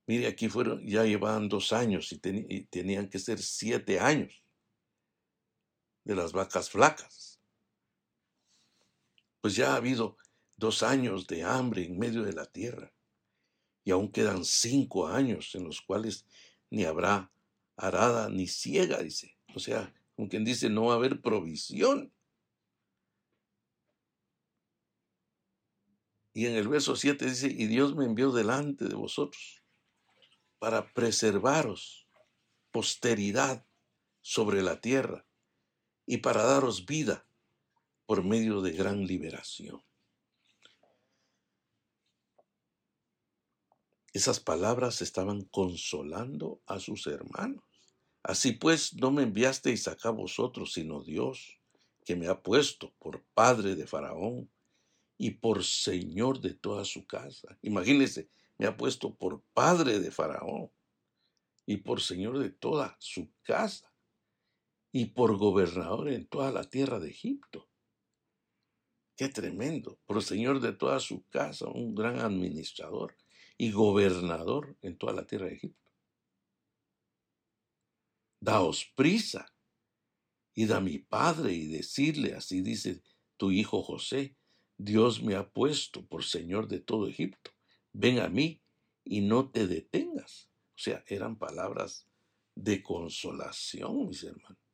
mire, 0.05 0.27
aquí 0.27 0.49
fueron, 0.49 0.85
ya 0.85 1.03
llevaban 1.03 1.49
dos 1.49 1.73
años 1.73 2.11
y, 2.11 2.19
y 2.47 2.65
tenían 2.65 3.09
que 3.09 3.17
ser 3.17 3.39
siete 3.39 3.99
años 3.99 4.44
de 6.05 6.15
las 6.15 6.31
vacas 6.31 6.69
flacas. 6.69 7.41
Pues 9.41 9.55
ya 9.55 9.73
ha 9.73 9.75
habido 9.75 10.17
dos 10.55 10.83
años 10.83 11.27
de 11.27 11.43
hambre 11.43 11.85
en 11.85 11.99
medio 11.99 12.23
de 12.23 12.33
la 12.33 12.45
tierra 12.45 12.93
y 13.83 13.91
aún 13.91 14.11
quedan 14.11 14.45
cinco 14.45 15.07
años 15.07 15.53
en 15.55 15.65
los 15.65 15.81
cuales 15.81 16.25
ni 16.69 16.85
habrá 16.85 17.31
arada 17.75 18.29
ni 18.29 18.47
ciega, 18.47 19.01
dice. 19.01 19.37
O 19.53 19.59
sea, 19.59 19.93
como 20.15 20.29
quien 20.29 20.45
dice, 20.45 20.69
no 20.69 20.85
va 20.85 20.93
a 20.93 20.97
haber 20.97 21.21
provisión. 21.21 22.13
Y 26.33 26.47
en 26.47 26.55
el 26.55 26.67
verso 26.67 26.95
7 26.95 27.25
dice, 27.25 27.47
y 27.47 27.67
Dios 27.67 27.95
me 27.95 28.05
envió 28.05 28.31
delante 28.31 28.85
de 28.85 28.95
vosotros 28.95 29.63
para 30.59 30.91
preservaros 30.93 32.07
posteridad 32.71 33.65
sobre 34.21 34.61
la 34.61 34.81
tierra 34.81 35.24
y 36.05 36.17
para 36.17 36.43
daros 36.43 36.85
vida 36.85 37.27
por 38.05 38.23
medio 38.23 38.61
de 38.61 38.71
gran 38.71 39.05
liberación. 39.05 39.83
Esas 44.13 44.39
palabras 44.39 45.01
estaban 45.01 45.41
consolando 45.45 46.61
a 46.67 46.79
sus 46.79 47.07
hermanos. 47.07 47.63
Así 48.23 48.53
pues, 48.53 48.93
no 48.93 49.11
me 49.11 49.23
enviasteis 49.23 49.87
acá 49.87 50.09
vosotros, 50.09 50.73
sino 50.73 51.03
Dios, 51.03 51.59
que 52.05 52.15
me 52.15 52.27
ha 52.27 52.41
puesto 52.41 52.93
por 52.97 53.23
padre 53.33 53.75
de 53.75 53.85
Faraón 53.87 54.49
y 55.17 55.31
por 55.31 55.63
señor 55.63 56.39
de 56.39 56.53
toda 56.53 56.85
su 56.85 57.05
casa. 57.05 57.57
Imagínense, 57.61 58.29
me 58.57 58.67
ha 58.67 58.77
puesto 58.77 59.13
por 59.15 59.41
padre 59.53 59.99
de 59.99 60.11
Faraón 60.11 60.71
y 61.65 61.77
por 61.77 62.01
señor 62.01 62.39
de 62.39 62.51
toda 62.51 62.95
su 62.99 63.29
casa 63.43 63.94
y 64.95 65.07
por 65.07 65.35
gobernador 65.37 66.07
en 66.07 66.25
toda 66.25 66.51
la 66.51 66.63
tierra 66.63 66.99
de 66.99 67.09
Egipto. 67.09 67.67
Qué 69.17 69.27
tremendo, 69.27 69.99
por 70.05 70.23
señor 70.23 70.61
de 70.61 70.71
toda 70.71 70.99
su 70.99 71.25
casa, 71.27 71.67
un 71.67 71.95
gran 71.95 72.19
administrador 72.19 73.17
y 73.57 73.71
gobernador 73.71 74.77
en 74.81 74.97
toda 74.97 75.11
la 75.11 75.25
tierra 75.27 75.47
de 75.47 75.55
Egipto 75.55 75.85
daos 78.45 78.85
prisa 78.95 79.51
id 80.53 80.71
a 80.71 80.79
mi 80.79 80.99
padre 80.99 81.51
y 81.53 81.67
decirle, 81.67 82.35
así 82.35 82.61
dice 82.61 83.01
tu 83.37 83.51
hijo 83.51 83.81
José, 83.81 84.37
Dios 84.77 85.21
me 85.21 85.35
ha 85.35 85.49
puesto 85.49 86.05
por 86.05 86.23
Señor 86.23 86.67
de 86.67 86.79
todo 86.79 87.07
Egipto. 87.07 87.51
Ven 87.91 88.19
a 88.19 88.29
mí 88.29 88.61
y 89.03 89.21
no 89.21 89.49
te 89.49 89.67
detengas. 89.67 90.49
O 90.75 90.77
sea, 90.77 91.03
eran 91.07 91.37
palabras 91.37 92.07
de 92.55 92.81
consolación, 92.81 94.07
mis 94.07 94.23
hermanos. 94.23 94.64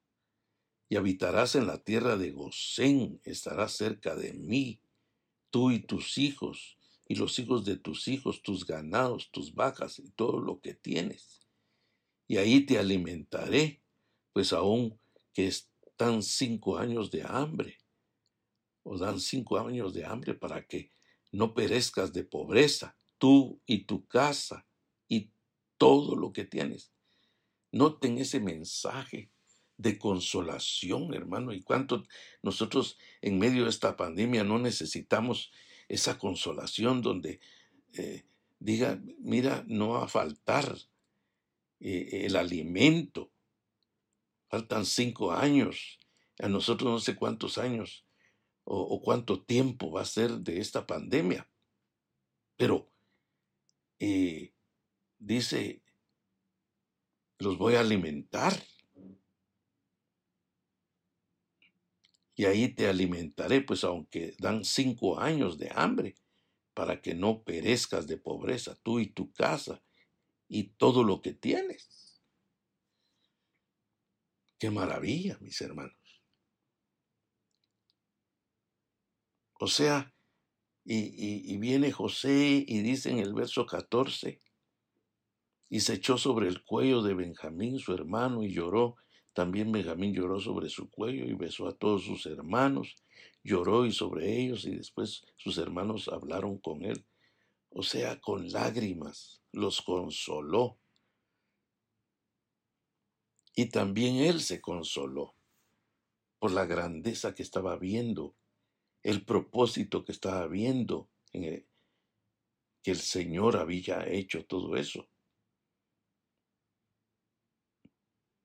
Y 0.92 0.98
habitarás 0.98 1.56
en 1.56 1.68
la 1.68 1.78
tierra 1.78 2.18
de 2.18 2.32
Gosén, 2.32 3.22
estarás 3.24 3.72
cerca 3.72 4.14
de 4.14 4.34
mí, 4.34 4.82
tú 5.50 5.72
y 5.72 5.80
tus 5.80 6.18
hijos, 6.18 6.78
y 7.08 7.16
los 7.16 7.40
hijos 7.40 7.64
de 7.64 7.78
tus 7.78 8.10
hijos, 8.10 8.42
tus 8.42 8.66
ganados, 8.66 9.32
tus 9.32 9.56
vacas 9.56 10.00
y 10.00 10.10
todo 10.10 10.42
lo 10.42 10.60
que 10.60 10.74
tienes. 10.74 11.48
Y 12.28 12.36
ahí 12.36 12.66
te 12.66 12.78
alimentaré, 12.78 13.82
pues 14.34 14.52
aún 14.52 15.00
que 15.34 15.48
están 15.48 16.22
cinco 16.24 16.78
años 16.78 17.10
de 17.10 17.24
hambre, 17.24 17.78
o 18.84 18.98
dan 18.98 19.22
cinco 19.22 19.60
años 19.60 19.94
de 19.94 20.04
hambre 20.04 20.34
para 20.34 20.68
que 20.68 20.92
no 21.32 21.54
perezcas 21.54 22.12
de 22.12 22.26
pobreza, 22.26 22.98
tú 23.18 23.62
y 23.66 23.86
tu 23.86 24.06
casa 24.08 24.68
y 25.08 25.32
todo 25.78 26.18
lo 26.18 26.34
que 26.34 26.44
tienes. 26.44 26.92
Noten 27.72 28.18
ese 28.18 28.42
mensaje 28.42 29.32
de 29.82 29.98
consolación, 29.98 31.14
hermano, 31.14 31.54
y 31.54 31.62
cuánto 31.62 32.06
nosotros 32.44 32.98
en 33.22 33.40
medio 33.40 33.64
de 33.64 33.70
esta 33.70 33.98
pandemia 33.98 34.44
no 34.44 34.60
necesitamos 34.60 35.52
esa 35.90 36.20
consolación 36.20 37.02
donde 37.02 37.40
eh, 37.94 38.24
diga, 38.60 39.02
mira, 39.20 39.64
no 39.68 39.90
va 39.90 40.04
a 40.04 40.08
faltar 40.08 40.78
eh, 41.80 42.26
el 42.26 42.36
alimento, 42.36 43.32
faltan 44.50 44.86
cinco 44.86 45.32
años, 45.32 45.98
a 46.40 46.48
nosotros 46.48 46.92
no 46.92 47.00
sé 47.00 47.16
cuántos 47.16 47.58
años 47.58 48.06
o, 48.64 49.02
cuánto 49.02 49.42
tiempo 49.42 49.92
va 49.92 50.02
a 50.02 50.06
ser 50.06 50.32
de 50.40 50.60
esta 50.60 50.86
pandemia, 50.86 51.50
pero 52.56 52.88
eh, 54.00 54.54
dice, 55.18 55.82
los 57.40 57.58
voy 57.58 57.76
a 57.76 57.80
alimentar. 57.80 58.54
Y 62.42 62.46
ahí 62.46 62.74
te 62.74 62.88
alimentaré, 62.88 63.62
pues 63.62 63.84
aunque 63.84 64.34
dan 64.40 64.66
cinco 64.66 65.20
años 65.20 65.60
de 65.60 65.70
hambre, 65.76 66.16
para 66.74 67.00
que 67.00 67.14
no 67.14 67.44
perezcas 67.44 68.08
de 68.08 68.18
pobreza, 68.18 68.76
tú 68.82 69.00
y 69.00 69.14
tu 69.14 69.32
casa 69.32 69.84
y 70.48 70.70
todo 70.70 71.04
lo 71.04 71.22
que 71.22 71.36
tienes. 71.36 72.20
Qué 74.58 74.72
maravilla, 74.72 75.38
mis 75.40 75.62
hermanos. 75.62 76.24
O 79.60 79.68
sea, 79.68 80.12
y, 80.84 81.54
y, 81.54 81.58
viene 81.60 81.92
José 81.92 82.66
y 82.68 82.82
dice 82.82 83.12
en 83.12 83.20
el 83.20 83.36
verso 83.36 83.68
14, 83.68 84.42
y 85.70 85.80
se 85.80 85.94
echó 85.94 86.18
sobre 86.18 86.48
el 86.48 86.64
cuello 86.64 87.04
de 87.04 87.14
Benjamín, 87.14 87.78
su 87.78 87.94
hermano, 87.94 88.42
y 88.42 88.52
lloró. 88.52 88.96
También 89.34 89.72
Benjamín 89.72 90.14
lloró 90.14 90.40
sobre 90.40 90.70
su 90.70 90.90
cuello 90.90 91.26
y 91.26 91.34
besó 91.34 91.68
a 91.68 91.76
todos 91.76 92.04
sus 92.04 92.26
hermanos, 92.26 92.96
lloró 93.44 93.86
y 93.86 93.92
sobre 93.92 94.42
ellos, 94.42 94.66
y 94.66 94.76
después 94.76 95.26
sus 95.38 95.58
hermanos 95.58 96.10
hablaron 96.10 96.58
con 96.58 96.84
él. 96.84 97.06
O 97.70 97.84
sea, 97.84 98.20
con 98.20 98.52
lágrimas 98.52 99.42
los 99.54 99.82
consoló. 99.82 100.78
Y 103.56 103.68
también 103.68 104.18
él 104.18 104.42
se 104.42 104.60
consoló 104.60 105.36
por 106.40 106.52
la 106.52 106.66
grandeza 106.66 107.34
que 107.34 107.44
estaba 107.44 107.78
viendo, 107.78 108.36
el 109.04 109.24
propósito 109.24 110.04
que 110.04 110.12
estaba 110.12 110.48
viendo, 110.48 111.10
en 111.32 111.66
que 112.84 112.92
el 112.92 112.98
Señor 112.98 113.58
había 113.58 114.06
hecho 114.08 114.46
todo 114.46 114.76
eso. 114.76 115.08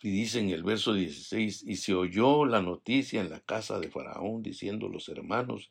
Y 0.03 0.11
dice 0.11 0.41
en 0.41 0.51
el 0.51 0.63
verso 0.63 0.93
16, 0.93 1.63
y 1.63 1.77
se 1.77 1.95
oyó 1.95 2.45
la 2.45 2.61
noticia 2.61 3.21
en 3.21 3.31
la 3.31 3.41
casa 3.41 3.81
de 3.81 3.91
Faraón 3.91 4.43
diciendo 4.43 4.89
los 4.89 5.09
hermanos 5.09 5.71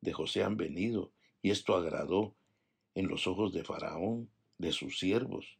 de 0.00 0.12
José 0.12 0.44
han 0.44 0.56
venido, 0.56 1.12
y 1.42 1.50
esto 1.50 1.74
agradó 1.74 2.36
en 2.94 3.08
los 3.08 3.26
ojos 3.26 3.52
de 3.52 3.64
Faraón, 3.64 4.30
de 4.58 4.70
sus 4.70 4.98
siervos. 4.98 5.58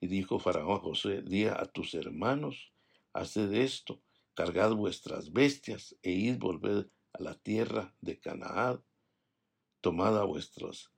Y 0.00 0.08
dijo 0.08 0.40
Faraón 0.40 0.78
a 0.78 0.80
José, 0.80 1.22
di 1.22 1.44
a 1.44 1.64
tus 1.66 1.94
hermanos, 1.94 2.72
haced 3.12 3.52
esto, 3.52 4.02
cargad 4.34 4.74
vuestras 4.74 5.32
bestias 5.32 5.96
e 6.02 6.10
id 6.10 6.38
volver 6.38 6.90
a 7.12 7.22
la 7.22 7.34
tierra 7.34 7.94
de 8.00 8.18
Canaán, 8.18 8.82
tomad 9.80 10.18
a 10.18 10.24
vuestros 10.24 10.90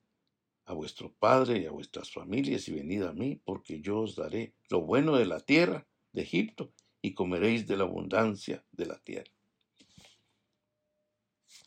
a 0.66 0.72
vuestro 0.72 1.12
padre 1.12 1.58
y 1.58 1.66
a 1.66 1.70
vuestras 1.70 2.10
familias 2.10 2.66
y 2.68 2.72
venid 2.72 3.02
a 3.02 3.12
mí, 3.12 3.38
porque 3.44 3.82
yo 3.82 4.00
os 4.00 4.16
daré 4.16 4.54
lo 4.70 4.80
bueno 4.80 5.16
de 5.16 5.26
la 5.26 5.40
tierra 5.40 5.86
de 6.14 6.22
Egipto 6.22 6.72
y 7.02 7.12
comeréis 7.12 7.66
de 7.66 7.76
la 7.76 7.84
abundancia 7.84 8.64
de 8.72 8.86
la 8.86 8.98
tierra. 9.00 9.30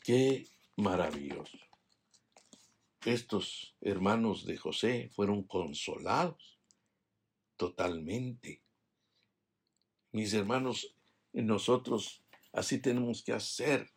Qué 0.04 0.48
maravilloso. 0.78 1.58
Estos 3.06 3.76
hermanos 3.82 4.46
de 4.46 4.58
José 4.58 5.10
fueron 5.14 5.44
consolados 5.44 6.60
totalmente. 7.58 8.64
Mis 10.12 10.34
hermanos, 10.34 10.96
nosotros 11.34 12.24
así 12.54 12.80
tenemos 12.80 13.22
que 13.22 13.34
hacer, 13.34 13.92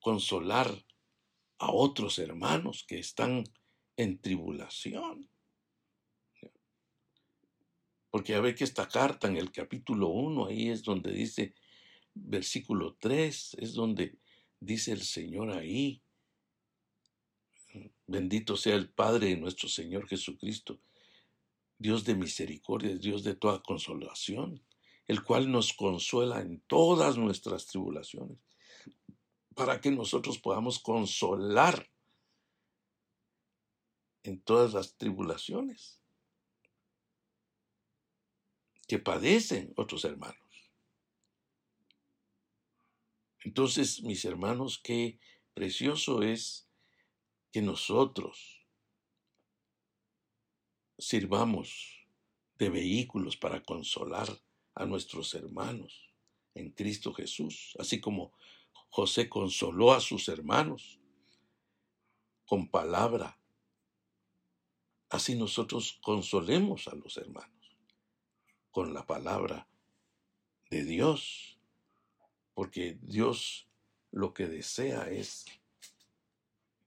consolar 0.00 0.70
a 1.58 1.72
otros 1.72 2.18
hermanos 2.18 2.84
que 2.86 2.98
están 2.98 3.44
en 3.96 4.20
tribulación. 4.20 5.30
Porque 8.16 8.32
ya 8.32 8.40
ve 8.40 8.54
que 8.54 8.64
esta 8.64 8.88
carta 8.88 9.28
en 9.28 9.36
el 9.36 9.52
capítulo 9.52 10.08
1, 10.08 10.46
ahí 10.46 10.70
es 10.70 10.82
donde 10.82 11.12
dice, 11.12 11.52
versículo 12.14 12.96
3, 12.98 13.58
es 13.58 13.74
donde 13.74 14.16
dice 14.58 14.92
el 14.92 15.02
Señor 15.02 15.50
ahí, 15.50 16.00
bendito 18.06 18.56
sea 18.56 18.74
el 18.74 18.88
Padre 18.88 19.26
de 19.26 19.36
nuestro 19.36 19.68
Señor 19.68 20.08
Jesucristo, 20.08 20.80
Dios 21.76 22.06
de 22.06 22.14
misericordia, 22.14 22.96
Dios 22.96 23.22
de 23.22 23.34
toda 23.34 23.62
consolación, 23.62 24.62
el 25.08 25.22
cual 25.22 25.52
nos 25.52 25.74
consuela 25.74 26.40
en 26.40 26.60
todas 26.60 27.18
nuestras 27.18 27.66
tribulaciones, 27.66 28.38
para 29.54 29.78
que 29.82 29.90
nosotros 29.90 30.38
podamos 30.38 30.78
consolar 30.78 31.86
en 34.22 34.40
todas 34.40 34.72
las 34.72 34.96
tribulaciones 34.96 36.00
que 38.86 38.98
padecen 38.98 39.72
otros 39.76 40.04
hermanos. 40.04 40.38
Entonces, 43.44 44.02
mis 44.02 44.24
hermanos, 44.24 44.80
qué 44.82 45.18
precioso 45.54 46.22
es 46.22 46.68
que 47.52 47.62
nosotros 47.62 48.66
sirvamos 50.98 52.06
de 52.58 52.70
vehículos 52.70 53.36
para 53.36 53.62
consolar 53.62 54.28
a 54.74 54.86
nuestros 54.86 55.34
hermanos 55.34 56.12
en 56.54 56.70
Cristo 56.70 57.12
Jesús, 57.12 57.76
así 57.78 58.00
como 58.00 58.32
José 58.88 59.28
consoló 59.28 59.92
a 59.92 60.00
sus 60.00 60.28
hermanos 60.28 60.98
con 62.46 62.68
palabra. 62.68 63.38
Así 65.08 65.34
nosotros 65.36 65.98
consolemos 66.02 66.88
a 66.88 66.94
los 66.94 67.16
hermanos 67.16 67.55
con 68.76 68.92
la 68.92 69.06
palabra 69.06 69.66
de 70.68 70.84
Dios, 70.84 71.58
porque 72.52 72.98
Dios 73.00 73.66
lo 74.10 74.34
que 74.34 74.48
desea 74.48 75.08
es 75.08 75.46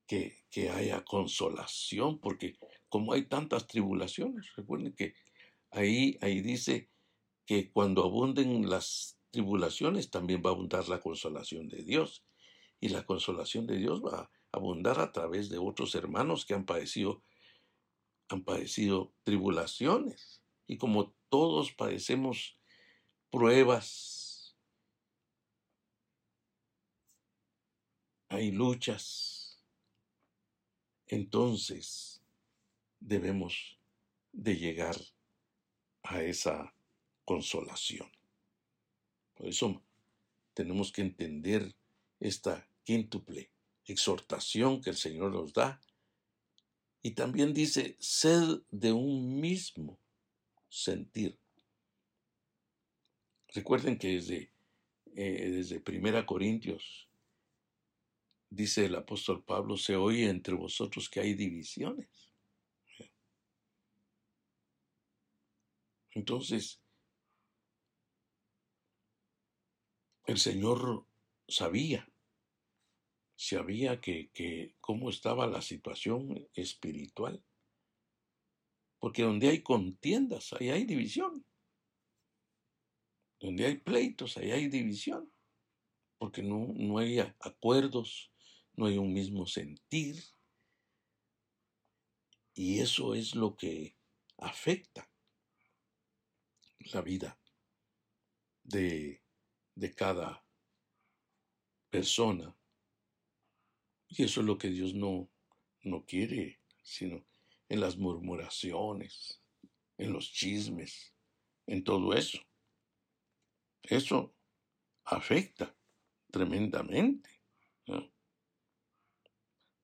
que, 0.06 0.38
haya 0.72 1.04
consolación, 1.04 2.20
porque 2.20 2.60
como 2.90 3.14
hay 3.14 3.24
tantas 3.26 3.66
tribulaciones, 3.66 4.56
recuerden 4.56 4.94
que 4.94 5.16
ahí, 5.72 6.20
ahí 6.22 6.42
dice 6.42 6.92
que 7.48 7.72
cuando 7.72 8.04
abunden 8.04 8.70
las 8.70 9.18
tribulaciones 9.32 10.12
también 10.12 10.44
va 10.46 10.52
a 10.52 10.54
abundar 10.54 10.90
la 10.90 11.02
consolación 11.02 11.70
de 11.70 11.82
Dios, 11.82 12.24
y 12.80 12.90
la 12.90 13.04
consolación 13.04 13.66
de 13.66 13.78
Dios 13.78 14.04
va 14.06 14.20
a 14.20 14.30
abundar 14.52 15.00
a 15.00 15.12
través 15.12 15.50
de 15.50 15.58
otros 15.58 15.96
hermanos 15.96 16.46
que 16.46 16.54
han 16.54 16.68
padecido, 16.68 17.24
han 18.28 18.44
padecido 18.44 19.12
tribulaciones. 19.24 20.44
Y 20.68 20.78
como 20.78 21.16
todos 21.30 21.72
padecemos 21.72 22.58
pruebas, 23.30 24.56
hay 28.30 28.52
luchas, 28.52 29.64
entonces 31.08 32.22
debemos 33.00 33.80
de 34.32 34.56
llegar 34.58 34.96
a 36.04 36.22
esa 36.22 36.74
consolación. 37.26 38.10
Por 39.36 39.48
eso 39.48 39.82
tenemos 40.54 40.92
que 40.92 41.02
entender 41.02 41.76
esta 42.20 42.68
quíntuple 42.84 43.52
exhortación 43.86 44.82
que 44.82 44.92
el 44.92 44.98
Señor 44.98 45.32
nos 45.32 45.54
da. 45.54 45.82
Y 47.02 47.12
también 47.12 47.54
dice, 47.54 47.96
sed 48.00 48.62
de 48.72 48.92
un 48.92 49.40
mismo 49.40 49.98
sentir. 50.70 51.40
Recuerden 53.54 53.98
que 53.98 54.10
desde, 54.10 54.54
eh, 55.16 55.50
desde 55.50 55.80
Primera 55.80 56.26
Corintios 56.26 57.10
dice 58.50 58.86
el 58.86 58.96
apóstol 58.96 59.44
Pablo, 59.44 59.78
se 59.78 59.96
oye 59.96 60.30
entre 60.30 60.54
vosotros 60.54 61.10
que 61.10 61.20
hay 61.20 61.34
divisiones. 61.34 62.34
Entonces, 66.12 66.82
el 70.26 70.38
Señor 70.38 71.06
sabía, 71.48 72.12
sabía 73.36 74.02
que, 74.02 74.30
que 74.32 74.76
cómo 74.82 75.10
estaba 75.10 75.48
la 75.48 75.62
situación 75.62 76.48
espiritual. 76.54 77.44
Porque 79.00 79.24
donde 79.24 79.50
hay 79.50 79.64
contiendas, 79.64 80.54
ahí 80.54 80.70
hay 80.70 80.84
división. 80.84 81.46
Donde 83.40 83.66
hay 83.66 83.78
pleitos, 83.78 84.38
ahí 84.38 84.52
hay 84.52 84.68
división. 84.68 85.32
Porque 86.18 86.44
no, 86.44 86.68
no 86.76 86.98
hay 86.98 87.20
acuerdos, 87.40 88.32
no 88.74 88.86
hay 88.86 88.98
un 88.98 89.14
mismo 89.14 89.46
sentir. 89.46 90.22
Y 92.54 92.80
eso 92.80 93.16
es 93.16 93.36
lo 93.36 93.56
que 93.56 93.96
afecta 94.38 95.10
la 96.92 97.02
vida 97.02 97.40
de, 98.64 99.24
de 99.76 99.96
cada 99.96 100.46
persona. 101.90 102.54
Y 104.10 104.24
eso 104.24 104.42
es 104.42 104.46
lo 104.46 104.58
que 104.58 104.70
Dios 104.70 104.94
no, 104.94 105.32
no 105.84 106.06
quiere, 106.06 106.60
sino 106.82 107.29
en 107.70 107.80
las 107.80 107.98
murmuraciones, 107.98 109.42
en 109.98 110.12
los 110.12 110.32
chismes, 110.32 111.14
en 111.68 111.84
todo 111.84 112.14
eso. 112.14 112.40
Eso 113.84 114.36
afecta 115.06 115.76
tremendamente. 116.32 117.30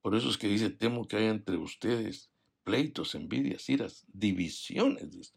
Por 0.02 0.16
eso 0.16 0.30
es 0.30 0.38
que 0.38 0.48
dice, 0.48 0.70
temo 0.70 1.08
que 1.08 1.18
haya 1.18 1.30
entre 1.30 1.58
ustedes 1.58 2.32
pleitos, 2.64 3.16
envidias, 3.16 3.70
iras, 3.70 4.06
divisiones, 4.08 5.34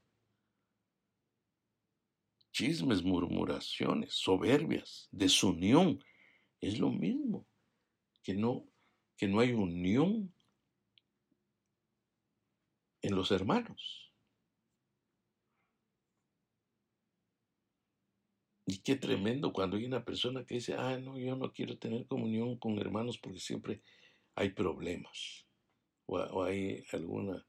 chismes, 2.52 3.02
murmuraciones, 3.02 4.14
soberbias, 4.14 5.08
desunión. 5.10 6.02
Es 6.60 6.78
lo 6.78 6.90
mismo, 6.90 7.46
que 8.22 8.34
no, 8.34 8.68
que 9.16 9.28
no 9.28 9.40
hay 9.40 9.52
unión 9.52 10.34
en 13.02 13.14
los 13.14 13.30
hermanos. 13.30 14.12
Y 18.70 18.78
qué 18.82 18.96
tremendo 18.96 19.52
cuando 19.52 19.78
hay 19.78 19.86
una 19.86 20.04
persona 20.04 20.44
que 20.44 20.56
dice, 20.56 20.74
ah, 20.74 20.98
no, 20.98 21.18
yo 21.18 21.36
no 21.36 21.54
quiero 21.54 21.78
tener 21.78 22.06
comunión 22.06 22.58
con 22.58 22.78
hermanos 22.78 23.16
porque 23.16 23.40
siempre 23.40 23.80
hay 24.34 24.50
problemas 24.50 25.46
o, 26.04 26.42
hay 26.42 26.84
alguna... 26.92 27.46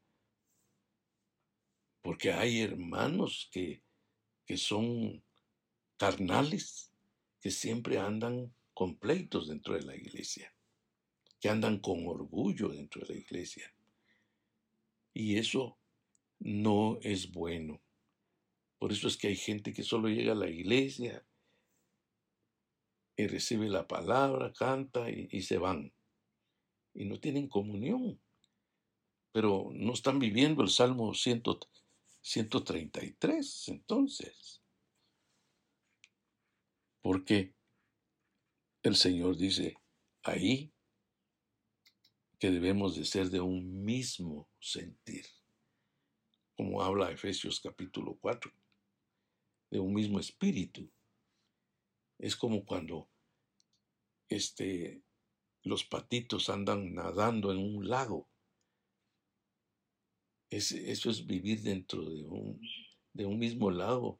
Porque 2.02 2.32
hay 2.32 2.62
hermanos 2.62 3.50
que, 3.52 3.84
que 4.46 4.56
son 4.56 5.22
carnales, 5.98 6.94
que 7.42 7.52
siempre 7.52 8.00
andan 8.00 8.56
con 8.74 8.96
pleitos 8.98 9.50
dentro 9.50 9.74
de 9.74 9.82
la 9.82 9.98
iglesia, 9.98 10.56
que 11.42 11.50
andan 11.50 11.80
con 11.80 12.08
orgullo 12.08 12.70
dentro 12.70 13.02
de 13.02 13.16
la 13.16 13.20
iglesia. 13.20 13.74
Y 15.14 15.38
eso 15.38 15.78
no 16.40 17.00
es 17.02 17.32
bueno. 17.32 17.82
Por 18.78 18.92
eso 18.92 19.08
es 19.08 19.18
que 19.18 19.28
hay 19.28 19.36
gente 19.36 19.74
que 19.74 19.84
solo 19.84 20.08
llega 20.08 20.32
a 20.32 20.36
la 20.36 20.50
iglesia 20.50 21.26
y 23.18 23.28
recibe 23.28 23.68
la 23.68 23.88
palabra, 23.88 24.54
canta 24.54 25.10
y 25.10 25.42
se 25.42 25.58
van 25.58 25.92
y 26.94 27.06
no 27.06 27.20
tienen 27.20 27.48
comunión. 27.48 28.22
Pero 29.32 29.70
no 29.74 29.94
están 29.94 30.20
viviendo 30.20 30.62
el 30.64 30.70
Salmo 30.70 31.14
133 31.14 33.70
entonces. 33.70 34.62
Porque 37.02 37.54
el 38.84 38.96
Señor 38.96 39.38
dice 39.38 39.78
ahí 40.24 40.72
que 42.40 42.50
debemos 42.50 42.96
de 42.96 43.04
ser 43.04 43.30
de 43.30 43.42
un 43.42 43.84
mismo 43.84 44.48
sentir. 44.60 45.26
Como 46.56 46.82
habla 46.82 47.12
Efesios 47.12 47.60
capítulo 47.60 48.18
4, 48.20 48.52
de 49.72 49.80
un 49.80 49.94
mismo 49.94 50.20
espíritu. 50.20 50.90
Es 52.18 52.36
como 52.36 52.66
cuando 52.66 53.10
este, 54.30 55.02
los 55.64 55.84
patitos 55.84 56.50
andan 56.50 56.94
nadando 56.94 57.52
en 57.52 57.58
un 57.58 57.88
lago. 57.88 58.30
eso 60.50 61.10
es 61.10 61.26
vivir 61.26 61.62
dentro 61.62 62.04
de 62.10 62.26
un, 62.26 62.62
de 63.14 63.26
un 63.26 63.38
mismo 63.38 63.70
lago. 63.70 64.20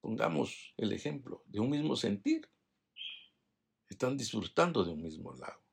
Pongamos 0.00 0.74
el 0.76 0.92
ejemplo, 0.92 1.42
de 1.46 1.58
un 1.58 1.70
mismo 1.70 1.96
sentir. 1.96 2.48
Están 3.88 4.16
disfrutando 4.16 4.84
de 4.84 4.92
un 4.92 5.02
mismo 5.02 5.32
lago. 5.34 5.67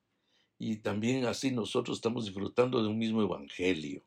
Y 0.58 0.76
también 0.76 1.26
así 1.26 1.50
nosotros 1.50 1.98
estamos 1.98 2.24
disfrutando 2.24 2.82
de 2.82 2.88
un 2.88 2.98
mismo 2.98 3.22
evangelio, 3.22 4.04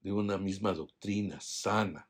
de 0.00 0.12
una 0.12 0.38
misma 0.38 0.72
doctrina 0.72 1.40
sana, 1.40 2.08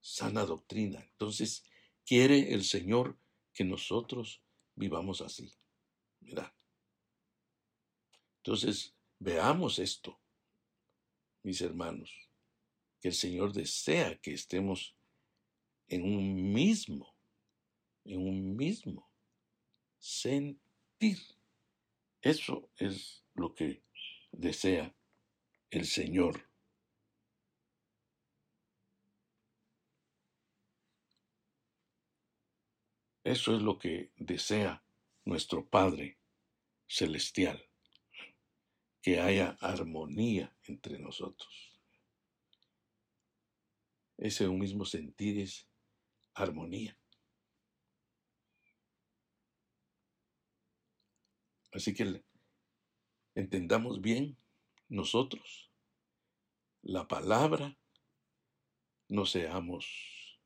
sana 0.00 0.44
doctrina. 0.44 1.00
Entonces, 1.00 1.64
quiere 2.06 2.52
el 2.54 2.64
Señor 2.64 3.18
que 3.52 3.64
nosotros 3.64 4.42
vivamos 4.74 5.20
así. 5.20 5.52
Mira. 6.20 6.54
Entonces, 8.38 8.94
veamos 9.18 9.78
esto, 9.78 10.18
mis 11.42 11.60
hermanos, 11.60 12.10
que 13.00 13.08
el 13.08 13.14
Señor 13.14 13.52
desea 13.52 14.18
que 14.20 14.32
estemos 14.32 14.96
en 15.88 16.04
un 16.04 16.52
mismo, 16.52 17.14
en 18.04 18.26
un 18.26 18.56
mismo 18.56 19.10
sentir. 19.98 21.18
Eso 22.22 22.70
es 22.76 23.24
lo 23.34 23.52
que 23.52 23.82
desea 24.30 24.94
el 25.70 25.86
Señor. 25.86 26.48
Eso 33.24 33.56
es 33.56 33.62
lo 33.62 33.76
que 33.76 34.12
desea 34.16 34.84
nuestro 35.24 35.68
Padre 35.68 36.20
Celestial, 36.86 37.68
que 39.00 39.20
haya 39.20 39.56
armonía 39.60 40.56
entre 40.62 41.00
nosotros. 41.00 41.80
Ese 44.16 44.48
mismo 44.48 44.84
sentir 44.84 45.40
es 45.40 45.68
armonía. 46.34 46.96
Así 51.72 51.94
que 51.94 52.22
entendamos 53.34 54.00
bien 54.00 54.36
nosotros 54.88 55.70
la 56.82 57.06
palabra, 57.06 57.78
no 59.08 59.24
seamos 59.24 60.40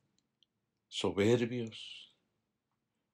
soberbios, 0.89 2.14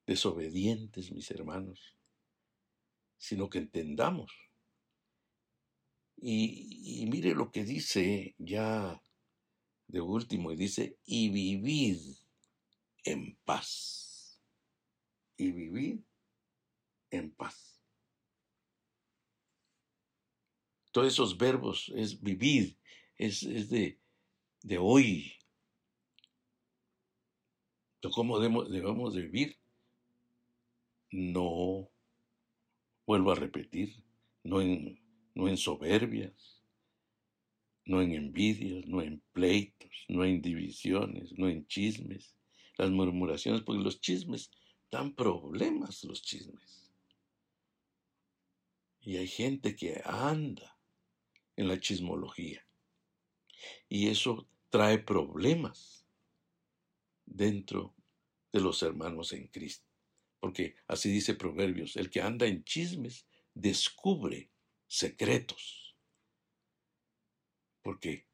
desobedientes, 0.06 1.12
mis 1.12 1.30
hermanos, 1.30 1.96
sino 3.16 3.48
que 3.48 3.58
entendamos. 3.58 4.32
Y, 6.16 7.06
mire 7.10 7.34
lo 7.34 7.50
que 7.50 7.64
dice 7.64 8.34
ya 8.38 9.02
de 9.86 10.00
último, 10.00 10.52
y 10.52 10.56
dice, 10.56 10.98
y 11.04 11.30
vivid 11.30 11.98
en 13.04 13.36
paz. 13.44 14.40
Y 15.36 15.50
vivid 15.52 16.00
en 17.10 17.30
paz. 17.32 17.71
Todos 20.93 21.09
esos 21.12 21.36
verbos 21.36 21.90
es 21.97 22.22
vivir, 22.22 22.78
es, 23.16 23.43
es 23.43 23.68
de, 23.70 23.99
de 24.62 24.78
hoy. 24.78 25.32
¿Cómo 28.14 28.38
debemos, 28.38 29.14
de 29.14 29.22
vivir? 29.22 29.57
no, 31.12 31.90
vuelvo 33.07 33.32
a 33.32 33.34
repetir, 33.34 34.03
no 34.43 34.61
en, 34.61 34.99
no 35.34 35.47
en 35.49 35.57
soberbias, 35.57 36.62
no 37.84 38.01
en 38.01 38.12
envidias, 38.12 38.86
no 38.86 39.03
en 39.03 39.22
pleitos, 39.32 39.90
no 40.09 40.24
en 40.24 40.40
divisiones, 40.40 41.32
no 41.36 41.49
en 41.49 41.66
chismes, 41.66 42.34
las 42.78 42.90
murmuraciones, 42.90 43.62
porque 43.62 43.82
los 43.82 44.01
chismes 44.01 44.51
dan 44.90 45.14
problemas 45.14 46.03
los 46.05 46.22
chismes. 46.22 46.90
Y 49.01 49.16
hay 49.16 49.26
gente 49.26 49.76
que 49.76 50.01
anda 50.05 50.78
en 51.57 51.68
la 51.68 51.78
chismología. 51.80 52.66
Y 53.88 54.09
eso 54.09 54.48
trae 54.70 54.98
problemas 54.98 56.07
dentro 57.24 57.94
de 58.53 58.61
los 58.61 58.82
hermanos 58.82 59.32
en 59.32 59.48
Cristo. 59.48 59.86
Porque 60.40 60.74
así 60.88 61.11
dice 61.11 61.34
Proverbios, 61.34 61.96
el 61.96 62.11
que 62.11 62.20
anda 62.20 62.46
en 62.46 62.64
chismes 62.64 63.26
descubre 63.55 64.50
secretos. 64.88 65.94
Porque 67.82 68.26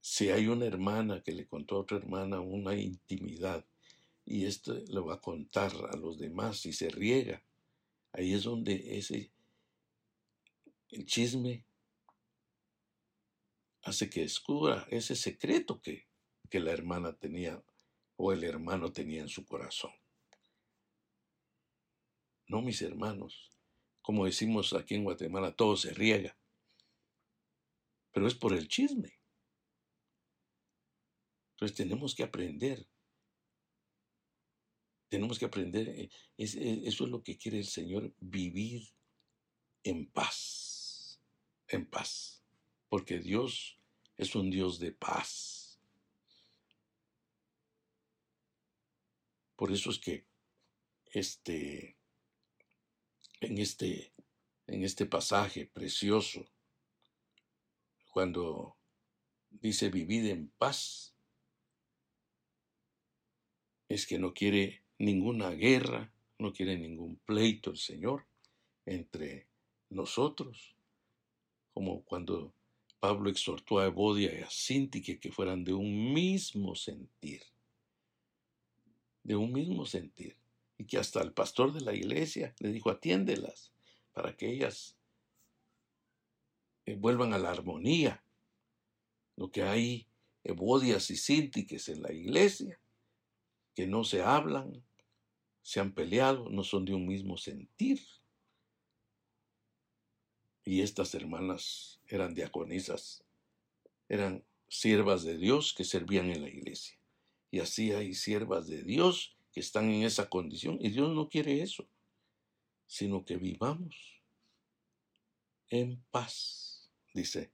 si 0.00 0.30
hay 0.30 0.48
una 0.48 0.66
hermana 0.66 1.22
que 1.22 1.32
le 1.32 1.46
contó 1.46 1.76
a 1.76 1.80
otra 1.80 1.98
hermana 1.98 2.40
una 2.40 2.74
intimidad 2.74 3.64
y 4.24 4.46
esto 4.46 4.74
lo 4.88 5.06
va 5.06 5.14
a 5.14 5.20
contar 5.20 5.72
a 5.92 5.96
los 5.96 6.18
demás 6.18 6.66
y 6.66 6.72
se 6.72 6.88
riega, 6.88 7.42
ahí 8.12 8.34
es 8.34 8.44
donde 8.44 8.98
ese 8.98 9.30
el 10.90 11.06
chisme 11.06 11.64
hace 13.82 14.10
que 14.10 14.20
descubra 14.22 14.86
ese 14.90 15.16
secreto 15.16 15.80
que, 15.80 16.08
que 16.48 16.60
la 16.60 16.72
hermana 16.72 17.16
tenía 17.16 17.62
o 18.16 18.32
el 18.32 18.44
hermano 18.44 18.92
tenía 18.92 19.22
en 19.22 19.28
su 19.28 19.46
corazón. 19.46 19.92
No, 22.48 22.60
mis 22.60 22.82
hermanos, 22.82 23.50
como 24.02 24.26
decimos 24.26 24.72
aquí 24.74 24.96
en 24.96 25.04
Guatemala, 25.04 25.54
todo 25.54 25.76
se 25.76 25.94
riega, 25.94 26.36
pero 28.12 28.26
es 28.26 28.34
por 28.34 28.52
el 28.52 28.68
chisme. 28.68 29.20
Entonces 31.52 31.76
tenemos 31.76 32.14
que 32.14 32.24
aprender. 32.24 32.88
Tenemos 35.08 35.38
que 35.38 35.44
aprender, 35.44 35.88
eh, 35.88 36.10
eh, 36.38 36.82
eso 36.84 37.04
es 37.04 37.10
lo 37.10 37.22
que 37.22 37.36
quiere 37.36 37.58
el 37.58 37.66
Señor, 37.66 38.14
vivir 38.18 38.82
en 39.82 40.10
paz, 40.10 40.69
en 41.70 41.86
paz, 41.86 42.42
porque 42.88 43.18
Dios 43.18 43.78
es 44.16 44.34
un 44.34 44.50
Dios 44.50 44.78
de 44.78 44.92
paz. 44.92 45.80
Por 49.56 49.72
eso 49.72 49.90
es 49.90 49.98
que 49.98 50.26
este, 51.06 51.96
en, 53.40 53.58
este, 53.58 54.12
en 54.66 54.84
este 54.84 55.06
pasaje 55.06 55.66
precioso, 55.66 56.46
cuando 58.12 58.76
dice 59.50 59.90
vivir 59.90 60.30
en 60.30 60.48
paz, 60.48 61.14
es 63.88 64.06
que 64.06 64.18
no 64.18 64.32
quiere 64.32 64.82
ninguna 64.98 65.50
guerra, 65.50 66.12
no 66.38 66.52
quiere 66.52 66.78
ningún 66.78 67.16
pleito 67.16 67.70
el 67.70 67.76
Señor 67.76 68.26
entre 68.86 69.48
nosotros, 69.90 70.76
como 71.80 72.04
cuando 72.04 72.52
Pablo 72.98 73.30
exhortó 73.30 73.78
a 73.78 73.86
Evodia 73.86 74.38
y 74.38 74.42
a 74.42 74.50
Sintique 74.50 75.18
que 75.18 75.32
fueran 75.32 75.64
de 75.64 75.72
un 75.72 76.12
mismo 76.12 76.74
sentir, 76.74 77.42
de 79.22 79.34
un 79.34 79.50
mismo 79.50 79.86
sentir, 79.86 80.36
y 80.76 80.84
que 80.84 80.98
hasta 80.98 81.22
el 81.22 81.32
pastor 81.32 81.72
de 81.72 81.80
la 81.80 81.94
iglesia 81.94 82.54
le 82.58 82.70
dijo 82.70 82.90
atiéndelas 82.90 83.72
para 84.12 84.36
que 84.36 84.50
ellas 84.50 84.94
eh, 86.84 86.96
vuelvan 86.96 87.32
a 87.32 87.38
la 87.38 87.50
armonía. 87.50 88.22
Lo 89.36 89.50
que 89.50 89.62
hay 89.62 90.06
Evodias 90.44 91.10
y 91.10 91.16
Sintiques 91.16 91.88
en 91.88 92.02
la 92.02 92.12
iglesia 92.12 92.78
que 93.74 93.86
no 93.86 94.04
se 94.04 94.20
hablan, 94.20 94.84
se 95.62 95.80
han 95.80 95.94
peleado, 95.94 96.50
no 96.50 96.62
son 96.62 96.84
de 96.84 96.92
un 96.92 97.06
mismo 97.06 97.38
sentir. 97.38 98.02
Y 100.70 100.82
estas 100.82 101.16
hermanas 101.16 101.98
eran 102.06 102.32
diaconisas, 102.32 103.24
eran 104.08 104.44
siervas 104.68 105.24
de 105.24 105.36
Dios 105.36 105.74
que 105.76 105.82
servían 105.82 106.30
en 106.30 106.42
la 106.42 106.48
iglesia. 106.48 106.96
Y 107.50 107.58
así 107.58 107.90
hay 107.90 108.14
siervas 108.14 108.68
de 108.68 108.84
Dios 108.84 109.36
que 109.50 109.58
están 109.58 109.90
en 109.90 110.04
esa 110.04 110.28
condición. 110.28 110.78
Y 110.80 110.90
Dios 110.90 111.12
no 111.12 111.28
quiere 111.28 111.60
eso, 111.60 111.88
sino 112.86 113.24
que 113.24 113.36
vivamos 113.36 114.22
en 115.70 116.04
paz, 116.12 116.88
dice 117.14 117.50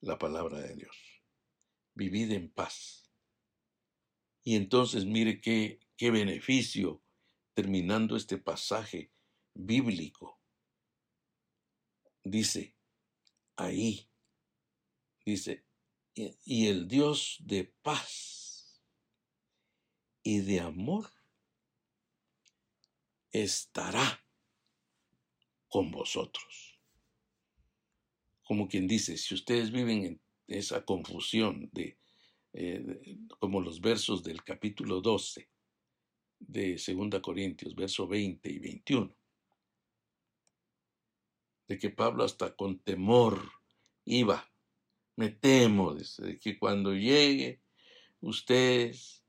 la 0.00 0.18
palabra 0.18 0.58
de 0.58 0.74
Dios. 0.74 0.96
Vivid 1.92 2.32
en 2.32 2.48
paz. 2.48 3.10
Y 4.42 4.56
entonces 4.56 5.04
mire 5.04 5.42
qué, 5.42 5.80
qué 5.98 6.10
beneficio 6.10 7.02
terminando 7.52 8.16
este 8.16 8.38
pasaje 8.38 9.10
bíblico. 9.52 10.37
Dice, 12.24 12.74
ahí, 13.56 14.08
dice, 15.24 15.64
y 16.14 16.66
el 16.66 16.88
Dios 16.88 17.36
de 17.40 17.64
paz 17.64 18.82
y 20.22 20.40
de 20.40 20.60
amor 20.60 21.06
estará 23.30 24.24
con 25.68 25.90
vosotros. 25.90 26.78
Como 28.42 28.68
quien 28.68 28.88
dice, 28.88 29.16
si 29.16 29.34
ustedes 29.34 29.70
viven 29.70 30.04
en 30.04 30.20
esa 30.46 30.84
confusión 30.84 31.70
de 31.72 31.98
eh, 32.54 33.18
como 33.38 33.60
los 33.60 33.80
versos 33.80 34.24
del 34.24 34.42
capítulo 34.42 35.00
12 35.00 35.48
de 36.40 36.82
2 37.10 37.20
Corintios, 37.20 37.74
verso 37.74 38.06
20 38.06 38.50
y 38.50 38.58
21, 38.58 39.14
de 41.68 41.78
que 41.78 41.90
Pablo 41.90 42.24
hasta 42.24 42.56
con 42.56 42.80
temor 42.80 43.52
iba, 44.04 44.50
me 45.16 45.30
temo 45.30 45.94
de 45.94 46.38
que 46.38 46.58
cuando 46.58 46.94
llegue 46.94 47.60
ustedes 48.20 49.24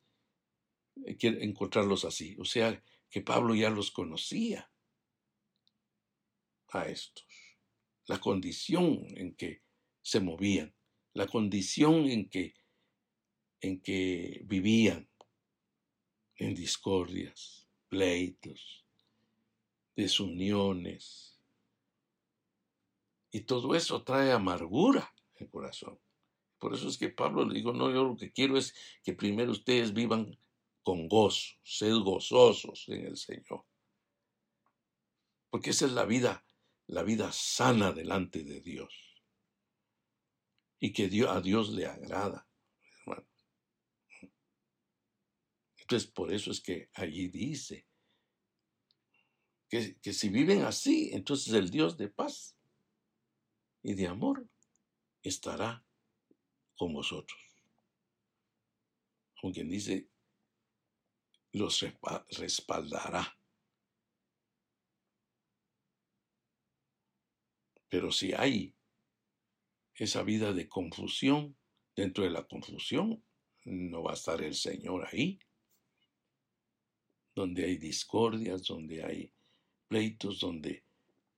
eh, 1.06 1.16
quieren 1.18 1.44
encontrarlos 1.44 2.06
así, 2.06 2.36
o 2.40 2.46
sea, 2.46 2.82
que 3.10 3.22
Pablo 3.22 3.56
ya 3.56 3.70
los 3.70 3.92
conocía 3.92 4.72
a 6.70 6.88
estos, 6.88 7.26
la 8.06 8.20
condición 8.20 9.06
en 9.16 9.36
que 9.36 9.64
se 10.02 10.20
movían, 10.20 10.74
la 11.14 11.28
condición 11.28 12.08
en 12.08 12.30
que 12.30 12.56
en 13.62 13.82
que 13.82 14.42
vivían 14.46 15.10
en 16.36 16.56
discordias, 16.56 17.68
pleitos, 17.90 18.86
desuniones. 19.96 21.29
Y 23.32 23.42
todo 23.42 23.76
eso 23.76 24.04
trae 24.04 24.32
amargura 24.32 25.14
el 25.36 25.50
corazón. 25.50 26.00
Por 26.58 26.74
eso 26.74 26.88
es 26.90 26.98
que 26.98 27.10
Pablo 27.10 27.46
le 27.46 27.56
dijo, 27.56 27.72
no, 27.72 27.90
yo 27.90 28.04
lo 28.04 28.18
que 28.18 28.32
quiero 28.32 28.58
es 28.58 28.74
que 29.04 29.14
primero 29.14 29.52
ustedes 29.52 29.94
vivan 29.94 30.38
con 30.84 31.08
gozo, 31.08 31.56
sed 31.64 31.96
gozosos 31.96 32.86
en 32.90 33.06
el 33.06 33.18
Señor. 33.18 33.66
Porque 35.50 35.70
esa 35.70 35.86
es 35.86 35.94
la 35.94 36.06
vida, 36.06 36.46
la 36.88 37.04
vida 37.04 37.32
sana 37.32 37.92
delante 37.92 38.44
de 38.44 38.60
Dios. 38.62 38.94
Y 40.80 40.92
que 40.92 41.10
a 41.28 41.42
Dios 41.42 41.70
le 41.70 41.86
agrada. 41.86 42.48
Entonces, 45.78 46.12
por 46.12 46.32
eso 46.32 46.52
es 46.52 46.62
que 46.62 46.90
allí 46.94 47.30
dice 47.30 47.88
que, 49.68 50.00
que 50.00 50.14
si 50.14 50.30
viven 50.30 50.62
así, 50.62 51.10
entonces 51.14 51.54
el 51.54 51.72
Dios 51.72 51.98
de 51.98 52.10
paz 52.10 52.59
y 53.84 53.94
de 53.94 54.08
amor 54.08 54.48
estará 55.22 55.84
con 56.76 56.94
vosotros. 56.94 57.40
Como 59.40 59.54
quien 59.54 59.70
dice, 59.70 60.10
los 61.52 61.86
respaldará. 62.38 63.38
Pero 67.90 68.12
si 68.12 68.34
hay 68.34 68.76
esa 69.96 70.24
vida 70.24 70.54
de 70.54 70.70
confusión, 70.70 71.58
dentro 71.96 72.24
de 72.24 72.30
la 72.30 72.48
confusión 72.48 73.24
no 73.66 74.04
va 74.04 74.12
a 74.12 74.16
estar 74.16 74.42
el 74.42 74.56
Señor 74.56 75.08
ahí 75.12 75.40
donde 77.36 77.64
hay 77.66 77.78
discordias, 77.78 78.64
donde 78.64 79.04
hay 79.04 79.34
pleitos, 79.88 80.40
donde 80.40 80.84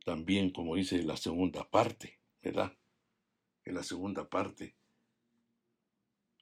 también, 0.04 0.50
como 0.50 0.76
dice 0.76 1.04
la 1.04 1.16
segunda 1.16 1.70
parte, 1.70 2.21
¿verdad? 2.42 2.78
En 3.66 3.76
la 3.76 3.84
segunda 3.84 4.30
parte, 4.30 4.76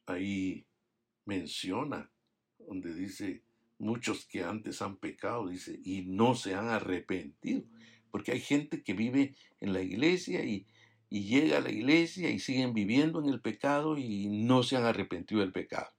ahí 0.06 0.66
menciona, 1.26 2.12
donde 2.58 2.94
dice, 2.94 3.44
muchos 3.78 4.26
que 4.26 4.44
antes 4.44 4.82
han 4.82 4.98
pecado, 4.98 5.48
dice, 5.48 5.80
y 5.84 6.04
no 6.04 6.36
se 6.36 6.56
han 6.56 6.68
arrepentido. 6.68 7.64
Porque 8.12 8.32
hay 8.32 8.40
gente 8.40 8.84
que 8.84 8.94
vive 8.94 9.36
en 9.60 9.74
la 9.74 9.82
iglesia 9.82 10.44
y, 10.44 10.68
y 11.10 11.26
llega 11.26 11.58
a 11.58 11.62
la 11.62 11.72
iglesia 11.72 12.30
y 12.30 12.40
siguen 12.40 12.74
viviendo 12.74 13.22
en 13.22 13.30
el 13.30 13.42
pecado 13.42 13.98
y 13.98 14.28
no 14.28 14.64
se 14.64 14.78
han 14.78 14.86
arrepentido 14.86 15.42
del 15.42 15.52
pecado. 15.52 15.92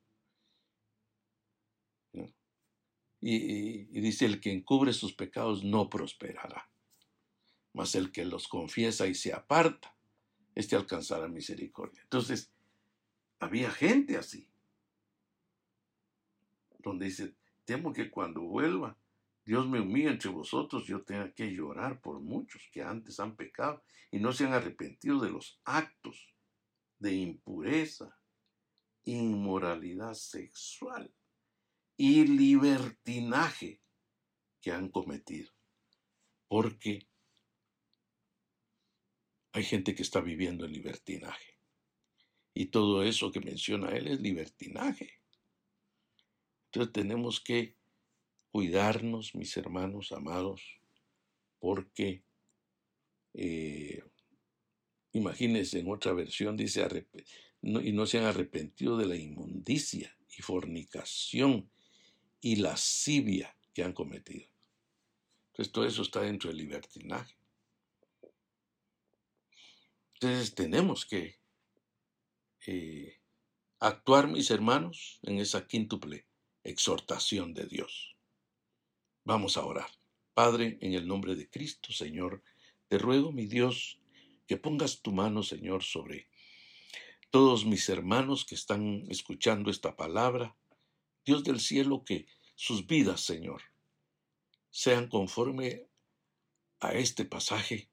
Y, 3.23 4.01
dice, 4.01 4.25
el 4.25 4.41
que 4.41 4.51
encubre 4.51 4.93
sus 4.95 5.13
pecados 5.13 5.63
no 5.63 5.91
prosperará, 5.91 6.71
mas 7.73 7.95
el 7.95 8.11
que 8.13 8.25
los 8.25 8.49
confiesa 8.49 9.07
y 9.07 9.15
se 9.15 9.33
aparta, 9.33 9.95
este 10.55 10.77
alcanzará 10.77 11.29
misericordia. 11.29 12.03
Entonces, 12.03 12.53
había 13.39 13.71
gente 13.71 14.17
así, 14.17 14.49
donde 16.79 17.07
dice, 17.07 17.35
temo 17.65 17.93
que 17.93 18.11
cuando 18.11 18.43
vuelva, 18.43 18.99
Dios 19.45 19.69
me 19.69 19.81
humilla 19.81 20.11
entre 20.11 20.31
vosotros, 20.31 20.87
yo 20.87 21.03
tenga 21.03 21.33
que 21.33 21.53
llorar 21.53 22.01
por 22.01 22.21
muchos 22.21 22.63
que 22.73 22.83
antes 22.83 23.19
han 23.21 23.37
pecado 23.37 23.83
y 24.11 24.19
no 24.19 24.33
se 24.33 24.45
han 24.45 24.53
arrepentido 24.53 25.19
de 25.21 25.31
los 25.31 25.61
actos 25.65 26.35
de 26.99 27.15
impureza, 27.15 28.17
inmoralidad 29.05 30.15
sexual 30.15 31.13
y 31.97 32.25
libertinaje 32.27 33.81
que 34.61 34.73
han 34.73 34.89
cometido. 34.91 35.51
Porque 36.49 37.10
hay 39.53 39.65
gente 39.65 39.95
que 39.95 40.03
está 40.03 40.21
viviendo 40.21 40.65
en 40.65 40.73
libertinaje. 40.73 41.59
Y 42.55 42.67
todo 42.67 43.03
eso 43.03 43.31
que 43.31 43.41
menciona 43.41 43.91
él 43.91 44.09
es 44.09 44.21
libertinaje. 44.21 45.21
Entonces 46.67 46.93
tenemos 46.93 47.41
que 47.41 47.77
cuidarnos, 48.51 49.35
mis 49.35 49.57
hermanos 49.57 50.13
amados, 50.13 50.63
porque 51.59 52.23
eh, 53.35 54.03
imagínense 55.13 55.79
en 55.79 55.91
otra 55.91 56.13
versión 56.13 56.57
dice 56.57 56.87
y 57.63 57.93
no 57.93 58.07
se 58.07 58.19
han 58.19 58.25
arrepentido 58.25 58.97
de 58.97 59.07
la 59.07 59.17
inmundicia 59.17 60.17
y 60.37 60.43
fornicación 60.43 61.71
y 62.41 62.57
lascivia 62.57 63.57
que 63.75 63.85
han 63.85 63.93
cometido. 63.93 64.47
Entonces 65.49 65.73
todo 65.73 65.87
eso 65.87 66.03
está 66.03 66.23
dentro 66.23 66.49
del 66.49 66.59
libertinaje. 66.59 67.40
Entonces 70.23 70.55
tenemos 70.55 71.07
que 71.07 71.41
eh, 72.67 73.23
actuar, 73.79 74.29
mis 74.29 74.51
hermanos, 74.51 75.19
en 75.23 75.39
esa 75.39 75.67
quíntuple 75.67 76.27
exhortación 76.63 77.55
de 77.55 77.65
Dios. 77.65 78.19
Vamos 79.25 79.57
a 79.57 79.65
orar. 79.65 79.89
Padre, 80.35 80.77
en 80.83 80.93
el 80.93 81.09
nombre 81.09 81.37
de 81.37 81.49
Cristo, 81.49 81.95
Señor, 81.95 82.43
te 82.89 82.99
ruego, 82.99 83.33
mi 83.33 83.47
Dios, 83.47 83.99
que 84.47 84.59
pongas 84.59 85.01
tu 85.01 85.11
mano, 85.11 85.43
Señor, 85.43 85.85
sobre 85.85 86.29
todos 87.31 87.65
mis 87.65 87.89
hermanos 87.89 88.45
que 88.45 88.57
están 88.57 89.07
escuchando 89.09 89.71
esta 89.71 89.97
palabra. 89.97 90.55
Dios 91.25 91.45
del 91.45 91.61
cielo, 91.61 92.05
que 92.05 92.27
sus 92.57 92.87
vidas, 92.87 93.23
Señor, 93.23 93.63
sean 94.69 95.09
conforme 95.09 95.89
a 96.79 96.93
este 96.93 97.25
pasaje 97.25 97.89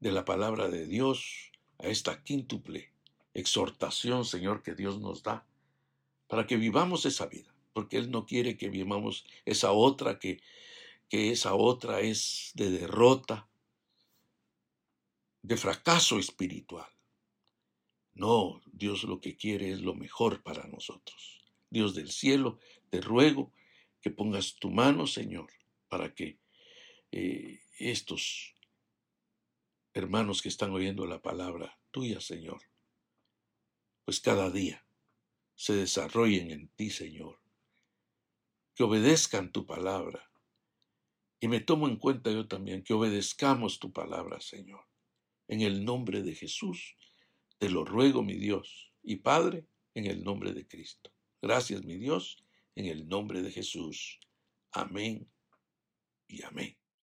de 0.00 0.12
la 0.12 0.24
palabra 0.24 0.68
de 0.68 0.86
Dios, 0.86 1.52
a 1.78 1.88
esta 1.88 2.22
quíntuple 2.22 2.92
exhortación, 3.34 4.24
Señor, 4.24 4.62
que 4.62 4.74
Dios 4.74 5.00
nos 5.00 5.22
da, 5.22 5.46
para 6.26 6.46
que 6.46 6.56
vivamos 6.56 7.06
esa 7.06 7.26
vida, 7.26 7.54
porque 7.72 7.96
Él 7.96 8.10
no 8.10 8.26
quiere 8.26 8.56
que 8.56 8.68
vivamos 8.68 9.24
esa 9.44 9.72
otra, 9.72 10.18
que, 10.18 10.40
que 11.08 11.30
esa 11.30 11.54
otra 11.54 12.00
es 12.00 12.52
de 12.54 12.70
derrota, 12.70 13.48
de 15.42 15.56
fracaso 15.56 16.18
espiritual. 16.18 16.88
No, 18.14 18.60
Dios 18.72 19.04
lo 19.04 19.20
que 19.20 19.36
quiere 19.36 19.70
es 19.70 19.80
lo 19.80 19.94
mejor 19.94 20.42
para 20.42 20.66
nosotros. 20.66 21.44
Dios 21.70 21.94
del 21.94 22.10
cielo, 22.10 22.58
te 22.90 23.00
ruego 23.00 23.52
que 24.00 24.10
pongas 24.10 24.56
tu 24.56 24.70
mano, 24.70 25.06
Señor, 25.06 25.50
para 25.88 26.14
que 26.14 26.38
eh, 27.12 27.60
estos 27.78 28.54
hermanos 29.94 30.42
que 30.42 30.48
están 30.48 30.70
oyendo 30.70 31.06
la 31.06 31.20
palabra 31.20 31.78
tuya, 31.90 32.20
Señor, 32.20 32.62
pues 34.04 34.20
cada 34.20 34.50
día 34.50 34.86
se 35.54 35.74
desarrollen 35.74 36.50
en 36.50 36.68
ti, 36.68 36.90
Señor, 36.90 37.40
que 38.74 38.84
obedezcan 38.84 39.52
tu 39.52 39.66
palabra. 39.66 40.30
Y 41.40 41.48
me 41.48 41.60
tomo 41.60 41.88
en 41.88 41.96
cuenta 41.96 42.30
yo 42.30 42.46
también 42.48 42.82
que 42.82 42.94
obedezcamos 42.94 43.78
tu 43.78 43.92
palabra, 43.92 44.40
Señor. 44.40 44.86
En 45.46 45.62
el 45.62 45.84
nombre 45.84 46.22
de 46.22 46.34
Jesús 46.34 46.96
te 47.58 47.70
lo 47.70 47.84
ruego, 47.84 48.22
mi 48.22 48.34
Dios 48.34 48.92
y 49.02 49.16
Padre, 49.16 49.66
en 49.94 50.06
el 50.06 50.22
nombre 50.22 50.52
de 50.52 50.66
Cristo. 50.66 51.10
Gracias, 51.42 51.84
mi 51.84 51.96
Dios, 51.96 52.44
en 52.76 52.86
el 52.86 53.08
nombre 53.08 53.42
de 53.42 53.50
Jesús. 53.50 54.20
Amén 54.72 55.28
y 56.28 56.42
amén. 56.42 56.76